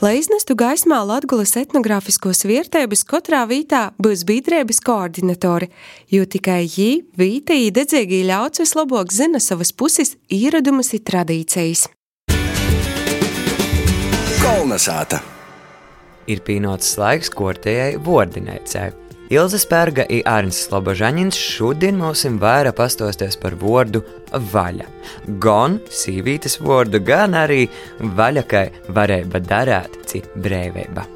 Lai 0.00 0.14
iznestu 0.16 0.54
gaismā 0.56 1.00
Latvijas 1.04 1.56
etnogrāfiskos 1.60 2.44
vietēbus, 2.48 3.02
katrā 3.04 3.42
vītā 3.50 3.90
būs 4.00 4.22
biedrības 4.24 4.80
koordinatori, 4.86 5.68
jo 6.14 6.24
tikai 6.24 6.62
viņi, 6.70 6.88
vītī, 7.18 7.58
dedzīgi 7.74 8.22
ļauts 8.30 8.62
vislabāk 8.62 9.12
zina 9.12 9.42
savas 9.42 9.74
puses 9.76 10.14
ieradumus 10.32 10.94
un 10.96 11.02
tradīcijas. 11.04 11.88
Kolnesāta! 14.40 15.20
Ir 16.30 16.40
pienācis 16.46 16.96
laiks 16.96 17.28
kortējai 17.34 17.98
vordinēcēji. 18.00 19.03
Ilza 19.32 19.56
Spērga 19.56 20.04
un 20.12 20.18
Arnsts 20.28 20.66
Slobožaņins 20.66 21.38
šodien 21.40 21.96
mums 21.96 22.26
vairā 22.42 22.74
pastosties 22.76 23.38
par 23.40 23.54
vārdu 23.56 24.02
vaļa. 24.52 24.84
Gan 25.40 25.78
sīvītas 25.88 26.58
vārdu, 26.60 27.00
gan 27.00 27.32
arī 27.40 27.62
vaļa, 28.18 28.42
kā 28.44 28.66
varēja 28.92 29.40
darīt 29.48 29.96
cik 30.10 30.28
brīvība. 30.36 31.06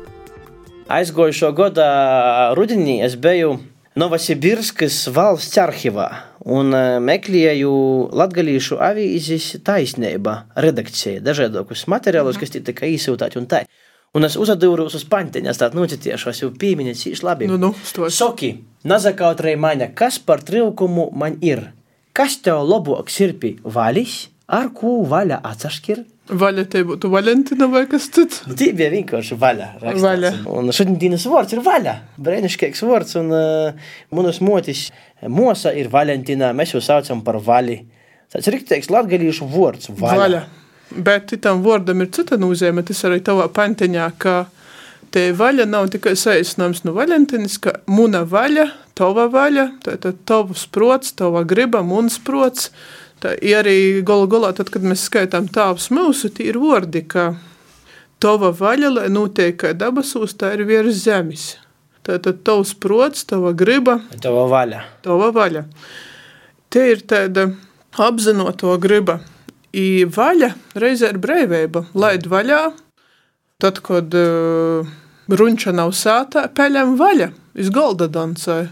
Aizgojušo 0.89 1.53
gada 1.53 1.89
rudenī 2.57 3.03
es 3.05 3.19
biju 3.21 3.59
Novosibirskas 3.99 5.03
valsts 5.13 5.61
arhīvā 5.61 6.09
un 6.49 6.73
e, 6.73 6.83
meklēju 7.05 7.73
latgalīšu 8.17 8.79
avīzes 8.89 9.51
taisnība 9.67 10.47
redakcija, 10.57 11.21
dažādokus 11.21 11.85
materiālus, 11.93 12.41
kas 12.41 12.57
tika 12.57 12.89
īsūtāti 12.89 13.41
un 13.41 13.49
tā. 13.51 13.67
Un 14.17 14.25
es 14.25 14.39
uzadūros 14.41 14.97
uz 14.97 15.05
paņteņas, 15.11 15.61
tādu 15.61 15.83
nocitiešos, 15.83 16.43
jau 16.43 16.49
pīmiņas 16.57 17.05
īši 17.11 17.27
labi. 17.27 17.49
Nu, 17.51 17.59
nu, 17.61 17.75
stos. 17.85 18.17
Soki, 18.17 18.55
nazakautrei 18.89 19.57
maņa, 19.61 19.91
kas 19.99 20.17
par 20.19 20.41
trilkumu 20.47 21.11
man 21.13 21.37
ir? 21.45 21.67
Kas 22.17 22.39
tev 22.43 22.65
labāks 22.67 23.19
ir 23.21 23.35
pie 23.39 23.57
vaļas, 23.63 24.15
ar 24.49 24.73
ko 24.75 25.03
vaļa 25.09 25.43
atsaškir? 25.51 26.07
Vaļa 26.29 26.65
te 26.69 26.83
būtu 26.85 27.09
Valentina 27.13 27.69
vai 27.73 27.87
kas 27.89 28.09
cits? 28.13 28.43
Nu, 28.49 28.57
tī 28.59 28.71
bija 28.77 28.91
vienkārši 28.93 29.37
vaļa. 29.41 29.69
Rakstāts. 29.81 30.03
Vaļa. 30.05 30.33
Un 30.53 30.73
šodien 30.77 30.99
dienas 31.01 31.25
vārds 31.29 31.55
ir 31.57 31.63
vaļa. 31.65 31.95
Brēniškīgs 32.21 32.83
vārds, 32.85 33.17
un 33.21 33.33
uh, 33.33 33.93
manas 34.13 34.43
motis 34.45 34.89
mosa 35.25 35.73
ir 35.73 35.89
Valentina, 35.93 36.51
mēs 36.57 36.75
jau 36.75 36.83
saucam 36.85 37.23
par 37.25 37.41
vaļi. 37.45 37.79
Tas 38.33 38.45
ir 38.45 38.59
riktīgs 38.59 38.91
latgalīšu 38.93 39.49
vārds- 39.49 39.93
vaļa. 40.03 40.21
vaļa. 40.25 40.43
Bet 40.91 41.35
tam 41.45 41.61
vārdam 41.65 42.01
ir 42.03 42.13
cita 42.17 42.39
nozīme. 42.41 42.85
Tas 42.87 43.03
arī 43.05 43.21
tavā 43.25 43.49
pantiņā, 43.53 44.07
ka 44.21 44.37
te 45.13 45.29
vaļa 45.37 45.67
nav 45.69 45.91
tikai 45.93 46.15
saīsinājums 46.17 46.85
no 46.87 46.95
Valentinas, 46.97 47.59
ka 47.61 47.79
muna 47.91 48.25
vaļa, 48.29 48.69
tava 48.99 49.29
vaļa, 49.33 49.67
tātad 49.85 50.23
tavs 50.29 50.67
prots, 50.73 51.13
tava 51.19 51.45
griba, 51.49 51.83
muns 51.85 52.19
prots. 52.25 52.71
Tā 53.19 53.35
arī 53.35 54.01
galu 54.07 54.29
galā, 54.31 54.53
tad, 54.55 54.71
kad 54.71 54.85
mēs 54.87 55.09
skaitām 55.09 55.49
tāvs 55.51 55.89
mūsu, 55.91 56.31
tie 56.31 56.53
ir 56.53 56.61
vārdi, 56.63 57.03
ka 57.11 57.33
tava 58.23 58.53
vaļa, 58.55 58.93
lai 58.95 59.09
notiek 59.11 59.57
kā 59.59 59.73
dabasūs, 59.75 60.37
tā 60.39 60.53
ir 60.55 60.63
virs 60.69 61.03
zemes. 61.03 61.49
Tātad 62.07 62.45
tavs 62.47 62.73
prots, 62.79 63.27
tava 63.29 63.51
griba. 63.53 63.99
Tava 64.23 64.47
vaļa. 64.49 64.85
Tava 65.05 65.33
vaļa. 65.35 65.65
Te 66.73 66.87
ir 66.93 67.03
tāda 67.11 67.51
apzinoto 67.99 68.73
griba. 68.81 69.19
I 69.77 70.07
vaļa 70.09 70.53
reizē 70.81 71.13
ir 71.13 71.21
brīvība. 71.21 71.85
Laid 71.99 72.29
vaļā, 72.31 72.63
tad, 73.61 73.83
kad 73.85 74.15
uh, 74.17 74.89
runča 75.29 75.75
nav 75.77 75.93
sātā, 75.97 76.47
peļam 76.49 76.97
vaļa, 77.01 77.33
iz 77.61 77.73
golda 77.75 78.09
dancē. 78.09 78.63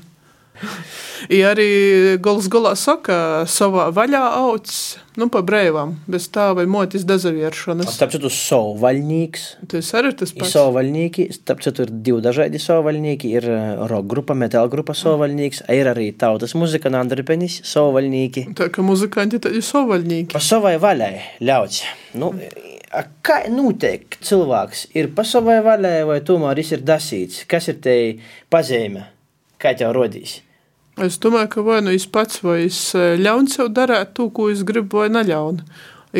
Ja 1.33 1.55
arī 1.55 2.19
Gols 2.23 2.47
Golā 2.53 2.75
saka, 2.79 3.47
savā 3.51 3.87
vaļā 3.95 4.21
augs, 4.37 4.99
nu, 5.19 5.31
pa 5.33 5.41
brīvām, 5.47 5.95
bez 6.11 6.29
tā 6.31 6.51
vai 6.55 6.67
motis 6.71 7.07
dezavieršanas. 7.09 7.89
Starp 7.97 8.13
citu, 8.15 8.31
sovaļnīgs. 8.31 9.47
Tas 9.73 9.91
arī 9.97 10.13
tas 10.21 10.35
pats. 10.37 10.53
Sovaļnīki, 10.55 11.27
starp 11.35 11.65
citu, 11.65 11.87
ir 11.87 11.95
divi 12.07 12.23
dažādi 12.25 12.61
sovaļnīki. 12.63 13.33
Ir 13.41 13.49
rock 13.91 14.11
grupa, 14.13 14.37
metāla 14.39 14.71
grupa 14.73 14.95
sovaļnīgs, 14.97 15.65
ir 15.73 15.91
arī 15.91 16.11
tautas 16.21 16.55
muzika, 16.59 16.93
nandripenis 16.93 17.63
sovaļnīki. 17.67 18.51
Tā 18.61 18.71
kā 18.75 18.85
muzikanti 18.87 19.43
tad 19.43 19.57
ir 19.57 19.67
sovaļnīki. 19.67 20.37
Pa 20.37 20.45
savai 20.45 20.77
vaļai 20.83 21.13
ļauts. 21.49 21.85
Nu, 22.21 22.35
Kā 23.27 23.43
notiek 23.51 24.15
cilvēks 24.25 24.87
ir 24.97 25.11
pa 25.13 25.25
savai 25.27 25.59
vaļai, 25.65 25.99
vai 26.09 26.21
tomēr 26.25 26.63
viņš 26.63 26.73
ir 26.79 26.85
dasīts? 26.87 27.43
Kas 27.51 27.67
ir 27.69 27.81
te 27.85 27.97
pazīme? 28.53 29.03
Kā 29.61 29.75
tev 29.77 29.93
rodīs? 29.97 30.39
Es 30.97 31.19
domāju, 31.21 31.51
ka 31.53 31.63
vai 31.65 31.83
nu 31.85 31.93
es 31.93 32.07
pats, 32.09 32.41
vai 32.41 32.63
es 32.71 32.79
ļauns 32.97 33.59
jau 33.59 33.67
darīt 33.69 34.15
to, 34.17 34.31
ko 34.33 34.49
es 34.49 34.63
gribu, 34.65 35.03
vai 35.03 35.11
neļaunu. 35.13 35.67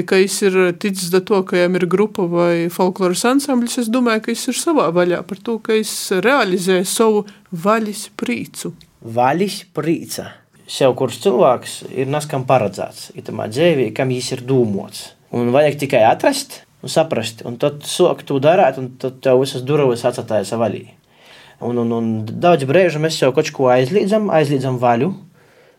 Ka 0.05 0.19
viņš 0.21 0.35
ir 0.45 0.57
ticis 0.77 1.15
ar 1.17 1.23
to, 1.25 1.39
ka 1.49 1.57
viņam 1.57 1.79
ir 1.79 1.87
grupa 1.89 2.27
vai 2.29 2.67
folkloras 2.73 3.23
ansamblis, 3.25 3.79
es 3.81 3.89
domāju, 3.89 4.27
ka 4.27 4.33
viņš 4.35 4.43
ir 4.53 4.59
savā 4.61 4.91
vaļā 4.93 5.23
par 5.25 5.41
to, 5.41 5.57
ka 5.65 5.79
viņš 5.79 5.95
realizē 6.27 6.83
savu 6.85 7.25
vaļas 7.65 8.11
prīcu. 8.21 8.75
Vaļas 9.17 9.63
prīca. 9.73 10.29
Sev 10.69 10.93
kurš 10.99 11.23
cilvēks 11.25 11.79
ir 11.97 12.13
naskam 12.13 12.45
paredzēts, 12.45 13.15
itamā 13.17 13.49
dzīvī, 13.49 13.89
kam 13.97 14.13
viņš 14.13 14.31
ir 14.37 14.45
dūmots. 14.51 15.03
Un 15.39 15.55
vajag 15.57 15.81
tikai 15.87 16.05
atrast 16.05 16.61
un 16.83 16.93
saprast, 16.93 17.43
un 17.49 17.57
tad 17.59 17.81
sok 17.89 18.23
to 18.29 18.39
darīt, 18.43 18.77
un 18.79 18.93
tad 19.01 19.19
tev 19.25 19.41
visas 19.41 19.65
durvis 19.67 20.05
atstājas 20.07 20.53
vaļā. 20.59 20.85
Un, 21.65 21.79
un, 21.81 21.93
un 21.97 22.09
daudz 22.27 22.67
brīžu 22.69 23.01
mēs 23.01 23.17
jau 23.23 23.31
kaut 23.37 23.49
ko 23.57 23.71
aizliedzam, 23.73 24.29
aizliedzam 24.35 24.77
vaļu. 24.83 25.13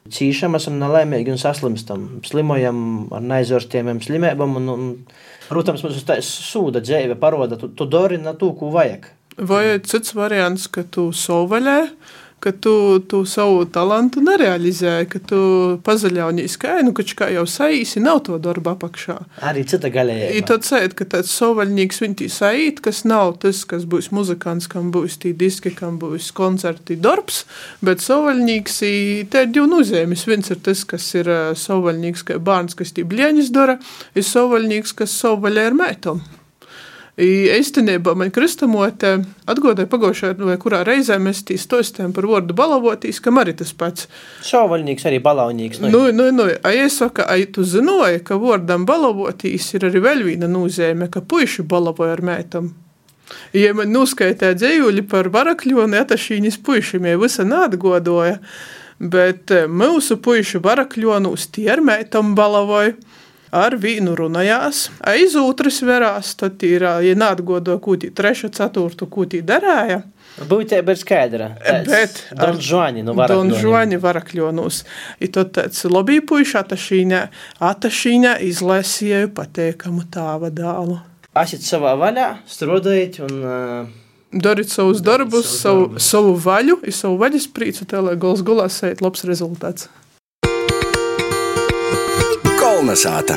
Cīšam, 0.08 0.56
esam 0.56 0.78
nelaimīgi 0.80 1.34
un 1.34 1.42
saslimstam. 1.42 2.06
Slimojam 2.26 2.80
ar 3.14 3.26
neaizvērstiem 3.28 4.00
slimībām. 4.02 4.56
Un, 4.62 4.70
un, 4.72 4.88
protams, 5.50 5.84
mums 5.84 6.06
tas 6.08 6.30
sūda 6.48 6.82
dzīve 6.82 7.18
paroda, 7.20 7.60
tu, 7.60 7.70
tu 7.76 7.86
dari 7.92 8.20
to, 8.40 8.54
ko 8.58 8.72
vajag. 8.74 9.12
Vai 9.38 9.78
cits 9.86 10.16
variants, 10.18 10.66
ka 10.72 10.82
tu 10.90 11.12
sovaļē, 11.14 11.80
ka 12.40 12.52
tu, 12.52 13.00
tu 13.10 13.24
savu 13.26 13.64
talantu 13.74 14.22
nerealizēji, 14.22 15.08
ka 15.10 15.22
tu 15.30 15.40
pazaļaunies, 15.86 16.58
ka, 16.62 16.76
nu, 16.86 16.94
kā 16.94 17.30
jau 17.34 17.46
saīsi, 17.50 18.02
nav 18.04 18.22
to 18.28 18.38
darba 18.42 18.76
apakšā. 18.76 19.18
Arī 19.50 19.66
cita 19.70 19.90
galēja. 19.94 20.30
Ir 20.38 20.46
tad 20.50 20.68
sēt, 20.68 20.94
ka 20.98 21.08
tāds 21.10 21.34
sovaļnieks 21.34 22.02
viņi 22.04 22.30
saīt, 22.34 22.82
kas 22.86 23.04
nav 23.10 23.40
tas, 23.42 23.64
kas 23.70 23.88
būs 23.90 24.12
muzikants, 24.14 24.70
kam 24.70 24.92
būs 24.94 25.18
tī 25.24 25.34
diski, 25.38 25.74
kam 25.76 25.98
būs 26.02 26.30
koncerti 26.38 27.00
darbs, 27.02 27.44
bet 27.82 28.06
sovaļnieks, 28.06 28.82
te 29.34 29.46
ir 29.46 29.54
divi 29.54 29.68
nozīmes. 29.74 30.28
Viens 30.30 30.54
ir 30.54 30.62
tas, 30.62 30.86
kas 30.88 31.10
ir 31.18 31.32
sovaļnieks, 31.58 32.28
kā 32.28 32.38
bērns, 32.38 32.78
kas 32.78 32.94
tī 32.94 33.08
blieņas 33.08 33.54
dara, 33.56 33.80
ir 34.14 34.26
sovaļnieks, 34.26 34.94
kas 35.02 35.18
sovaļē 35.24 35.72
ar 35.72 35.82
mētom. 35.86 36.22
Īstenībā 37.18 38.12
man 38.14 38.30
kristamote 38.30 39.16
atgādāja 39.50 39.90
pagājušajā 39.90 40.36
vai 40.38 40.58
kurā 40.62 40.84
reizē 40.86 41.16
mēs 41.18 41.40
tīs 41.50 41.64
stostējam 41.66 42.12
par 42.14 42.28
vārdu 42.30 42.54
balavotīs, 42.54 43.18
kam 43.26 43.40
arī 43.42 43.56
tas 43.58 43.72
pats. 43.74 44.06
Šauvaļnīgs 44.46 45.08
arī 45.10 45.18
balavnīgs. 45.26 45.82
Nu, 45.82 46.12
nu, 46.14 46.28
nu, 46.30 46.46
a 46.46 46.74
es 46.78 47.00
saku, 47.02 47.26
ai 47.26 47.48
tu 47.50 47.66
zinoji, 47.66 48.22
ka 48.28 48.38
vārdam 48.38 48.86
balavotīs 48.86 49.72
ir 49.74 49.88
arī 49.90 50.04
vēl 50.06 50.22
viena 50.30 50.52
nozīme, 50.52 51.10
ka 51.10 51.26
puiši 51.26 51.66
balavoja 51.66 52.20
ar 52.20 52.22
mētam. 52.22 52.70
Ja 53.58 53.74
man 53.74 53.90
nuskaitīja 53.98 54.54
dzējuļi 54.62 55.08
par 55.10 55.32
varakļoni, 55.34 55.98
atašīņas 55.98 56.62
puišiem, 56.64 57.10
ja 57.10 57.18
visa 57.18 57.48
neatgodoja, 57.50 58.38
bet 59.02 59.58
eh, 59.58 59.66
mūsu 59.66 60.22
puiši 60.22 60.62
varakļonus 60.62 61.50
tie 61.58 61.72
ar 61.74 61.82
mētam 61.82 62.36
balavoja 62.38 62.94
ar 63.56 63.78
vīnu 63.80 64.16
runājās, 64.18 64.88
aiz 65.08 65.36
otras 65.40 65.80
verās, 65.86 66.34
tad 66.40 66.64
ir, 66.68 66.86
ja 67.06 67.18
neatgodo 67.18 67.78
kūtī 67.84 68.12
treša, 68.16 68.52
ceturtu 68.58 69.08
kūtī 69.12 69.44
darēja. 69.46 70.04
Būtībā 70.38 70.94
ir 70.94 71.00
skaidra. 71.02 71.48
Bet 71.88 72.20
Don 72.38 72.60
Žuani 72.62 73.02
no 73.06 73.16
Varakļonus. 73.18 73.54
Don 73.54 73.62
Žuani 73.62 73.98
Varakļonus. 74.02 74.84
I 75.24 75.30
tad 75.34 75.56
tāds 75.56 75.86
lobī 75.90 76.20
puiši 76.22 76.60
atašīņā, 76.62 77.22
atašīņā 77.72 78.34
izlēsīju 78.46 79.32
pateikamu 79.38 80.06
tāva 80.14 80.52
dālu. 80.54 81.00
Esat 81.38 81.66
savā 81.66 81.96
vaļā, 81.98 82.34
strādājat 82.50 83.22
un... 83.26 83.40
Uh... 83.42 83.96
Dariet 84.28 84.70
savus 84.70 85.00
darbus, 85.02 85.48
savu, 85.62 85.86
darbus. 85.88 86.10
savu 86.12 86.34
vaļu, 86.44 86.82
savu 86.92 87.16
vaļas 87.22 87.48
prīcu, 87.56 87.86
tā 87.90 88.02
lai 88.04 88.18
gols 88.20 88.44
gulās 88.46 88.82
sēt 88.82 89.02
labs 89.02 89.24
rezultāts. 89.26 89.88
Kalnasāta. 92.78 93.34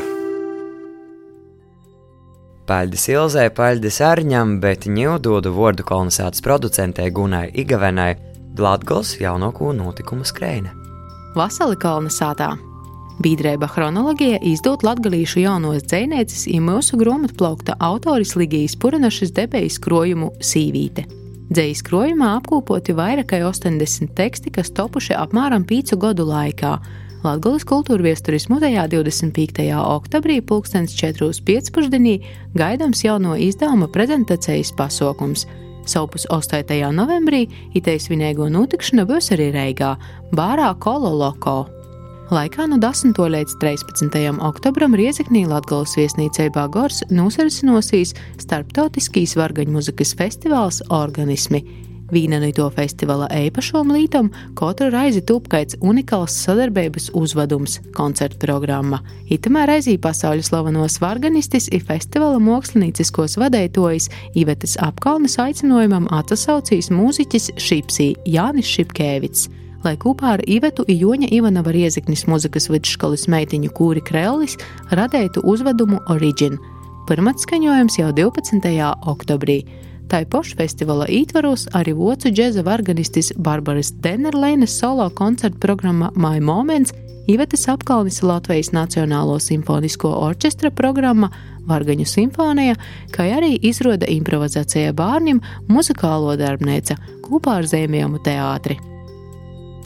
Paļģis 2.68 3.04
Ilzai, 3.14 3.46
paļģis 3.56 3.98
Arņam, 4.04 4.50
bet 4.60 4.84
ņū 4.84 5.14
dodu 5.24 5.54
vārdu 5.56 5.86
kolonizācijas 5.88 6.44
producentei 6.44 7.06
Gunai 7.08 7.46
Igavenai 7.62 8.10
Latgals 8.60 9.14
jaunāko 9.16 9.72
notikumu 9.72 10.28
skrējne. 10.28 10.74
Vasali 11.40 11.80
kolonizātā. 11.80 12.50
Bīdrēba 13.24 13.70
chronoloģija 13.72 14.42
izdot 14.52 14.84
latgalīšu 14.84 15.40
jaunos 15.46 15.88
dzēnēcis 15.88 16.44
ir 16.52 16.60
mūsu 16.68 17.00
grāmatplaukta 17.00 17.80
autoris 17.80 18.36
Ligijas 18.36 18.76
Puranašas 18.76 19.32
debejas 19.40 19.80
krojumu 19.80 20.34
Sīvīte. 20.44 21.08
Dzējas 21.48 21.86
krojumā 21.88 22.34
apkopoti 22.42 22.92
vairāk 22.92 23.32
kā 23.32 23.40
80 23.48 24.12
teksti, 24.20 24.52
kas 24.60 24.76
topuši 24.76 25.16
apmēram 25.16 25.64
5 25.64 25.96
gadu 26.04 26.28
laikā, 26.28 26.76
Latvijas 27.20 27.66
kultūra 27.68 28.00
viesturis 28.00 28.46
muzejā 28.48 28.86
25. 28.88 29.66
oktobrī 29.76 30.38
2015. 30.40 32.14
gaidāms 32.56 33.02
jauno 33.04 33.34
izdevuma 33.36 33.90
prezentācijas 33.92 34.70
pasākums. 34.72 35.44
Savukārt 35.84 36.24
8. 36.32 36.78
novembrī 36.96 37.42
itējas 37.76 38.06
svinīgo 38.08 38.48
notikšana 38.48 39.04
būs 39.04 39.28
arī 39.36 39.50
Reigā, 39.52 39.90
Bārā 40.32 40.70
Kolo 40.80 41.12
Loko. 41.20 41.58
Laikā 42.32 42.70
no 42.72 42.80
10. 42.80 43.12
līdz 43.12 43.58
13. 43.60 44.40
oktobram 44.48 44.96
Riezeknī 44.96 45.44
Latvijas 45.50 45.98
viesnīcībā 46.00 46.70
Gors 46.72 47.02
nosarisinosīs 47.12 48.16
starptautiskīs 48.40 49.36
vargaņu 49.36 49.76
muzikas 49.76 50.16
festivāls 50.16 50.80
Organismi 50.88 51.66
Vīna 52.10 52.40
no 52.42 52.50
to 52.54 52.66
festivāla 52.74 53.28
īpašom 53.46 53.92
lītam 53.94 54.32
katru 54.58 54.90
reizi 54.90 55.22
tūpkaits 55.26 55.78
unikāls 55.80 56.34
sadarbības 56.44 57.10
uzvedums 57.14 57.78
koncertu 57.94 58.40
programma. 58.42 58.98
Itamā 59.30 59.66
reizī 59.70 59.94
pasaules 60.00 60.50
slavenos 60.50 60.98
varganistis 61.02 61.70
ir 61.70 61.84
festivāla 61.86 62.42
mākslinieciskos 62.42 63.38
vadētojas 63.40 64.10
Ivetes 64.34 64.76
apkalnes 64.82 65.38
aicinājumam 65.38 66.10
atsaucīs 66.10 66.90
mūziķis 66.94 67.52
Šipsī 67.60 68.12
Jānis 68.26 68.70
Šipkēvits 68.74 69.48
lai 69.84 69.96
kopā 70.00 70.34
ar 70.36 70.42
Ivetu 70.48 70.84
Joņa 70.88 71.30
Ivanova 71.32 71.72
Rieziknis 71.72 72.26
muzikas 72.28 72.68
vidusskolas 72.70 73.26
meitiņu 73.32 73.72
kūri 73.76 74.02
Krellis 74.04 74.58
radētu 74.92 75.44
uzvedumu 75.48 76.02
Origin. 76.12 76.58
Pirmats 77.08 77.46
skaņojums 77.46 77.96
jau 77.98 78.10
12. 78.14 78.74
oktobrī. 79.10 79.62
Tā 80.10 80.24
paša 80.26 80.56
festivāla 80.58 81.04
ietvaros 81.06 81.68
arī 81.78 81.92
vocu 81.94 82.32
džēza 82.34 82.64
organistis 82.66 83.30
Barbaras 83.38 83.92
Denerleinas 84.02 84.72
solo 84.80 85.06
koncertu 85.14 85.62
programma 85.62 86.10
My 86.16 86.40
Moments, 86.40 86.90
Ivetes 87.30 87.68
apkalnis 87.70 88.18
Latvijas 88.26 88.72
Nacionālo 88.74 89.38
simfonisko 89.38 90.10
orķestra 90.26 90.72
programma 90.74 91.30
Vargaņu 91.70 92.08
simfonija, 92.10 92.74
kā 93.14 93.28
arī 93.36 93.54
izrāda 93.62 94.08
improvizācija 94.10 94.90
bērniem 94.98 95.38
muzikālo 95.70 96.34
darbnīca 96.40 96.98
kopā 97.22 97.60
ar 97.60 97.70
Zēmējumu 97.70 98.18
teātri. 98.26 98.80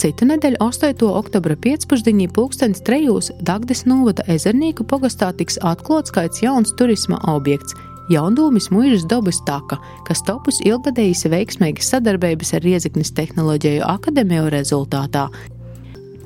Citu 0.01 0.25
nedēļu 0.31 0.57
8. 0.65 1.05
oktobra 1.05 1.55
pēcpusdienī 1.61 2.31
pulkstenis 2.33 2.81
trejos 2.87 3.29
Dagdes 3.45 3.85
novada 3.85 4.25
ezernīku 4.33 4.89
pogastā 4.89 5.35
tiks 5.37 5.61
atklāts 5.61 6.15
kāds 6.17 6.41
jauns 6.41 6.73
turisma 6.81 7.21
objekts 7.29 7.77
Jaundūmis 8.13 8.69
mūžas 8.69 9.07
dabas 9.09 9.39
taka, 9.49 9.79
kas 10.05 10.21
topus 10.27 10.59
ilgadējas 10.69 11.25
veiksmīgas 11.33 11.89
sadarbības 11.95 12.53
ar 12.59 12.65
Rieziknis 12.67 13.15
tehnoloģiju 13.17 13.87
akadēmiju 13.89 14.51
rezultātā. 14.53 15.31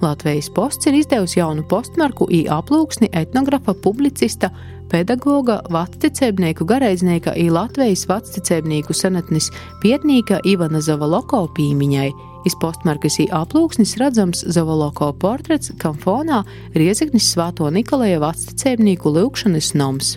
Latvijas 0.03 0.51
posts 0.55 0.87
ir 0.91 0.99
izdevusi 0.99 1.39
jaunu 1.39 1.63
postmarku 1.71 2.27
i 2.35 2.45
aplūksni 2.51 3.11
etnografa, 3.19 3.75
publicista, 3.83 4.51
pedagoga, 4.91 5.61
vecticēbnieku 5.75 6.67
garaidznieka 6.67 7.35
i 7.39 7.49
Latvijas 7.51 8.07
vecticēbnieku 8.11 8.95
senatnis 8.95 9.51
pietnīka 9.83 10.43
Ivana 10.47 10.83
Zavaloko 10.83 11.47
pīmiņai. 11.55 12.13
Iz 12.47 12.55
postmarkas 12.63 13.19
i 13.23 13.27
aplūksnis 13.35 13.97
redzams 14.03 14.47
Zavaloko 14.51 15.13
portrets, 15.19 15.75
kam 15.83 15.99
fonā 15.99 16.45
Rieziknis 16.75 17.31
svāto 17.35 17.71
Nikolaja 17.71 18.23
vecticēbnieku 18.23 19.15
lūkšanas 19.19 19.75
noms. 19.79 20.17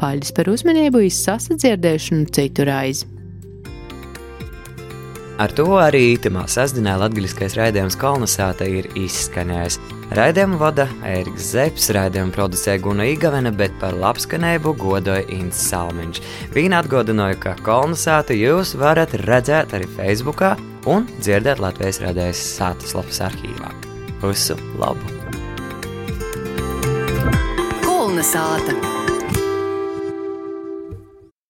Paļģis 0.00 0.32
par 0.36 0.50
uzmanību 0.52 1.04
izsasa 1.08 1.56
dzirdēšanu 1.56 2.32
citu 2.36 2.66
raizi. 2.68 3.12
Ar 5.36 5.52
to 5.52 5.66
arī 5.76 6.14
itamā 6.14 6.46
sasdienā 6.48 6.94
latviskais 6.96 7.58
raidījums 7.58 7.98
Kalnasāta 8.00 8.64
ir 8.72 8.88
izskanējis. 8.96 9.76
Raidījumu 10.16 10.56
vada 10.60 10.86
Ēriks 11.04 11.50
Zepsi, 11.52 11.92
raidījumu 11.92 12.32
producē 12.32 12.78
Guna 12.80 13.04
Igavena, 13.10 13.52
bet 13.52 13.74
par 13.82 13.98
labskanējumu 14.00 14.72
godoja 14.80 15.26
Inns 15.36 15.60
Salmiņš. 15.68 16.22
Viņa 16.56 16.80
atgādināja, 16.80 17.36
ka 17.42 17.56
Kalnasāta 17.66 18.36
jūs 18.36 18.72
varat 18.80 19.12
redzēt 19.26 19.76
arī 19.76 19.90
Facebookā 19.98 20.54
un 20.88 21.04
dzirdēt 21.20 21.60
Latvijas 21.60 22.00
radējas 22.06 22.44
sātas 22.56 22.96
lapas 22.96 23.20
arhīvā. 23.28 23.74
Visu 24.24 24.56
labu! 24.80 25.12
Kalnasāta! 27.84 29.04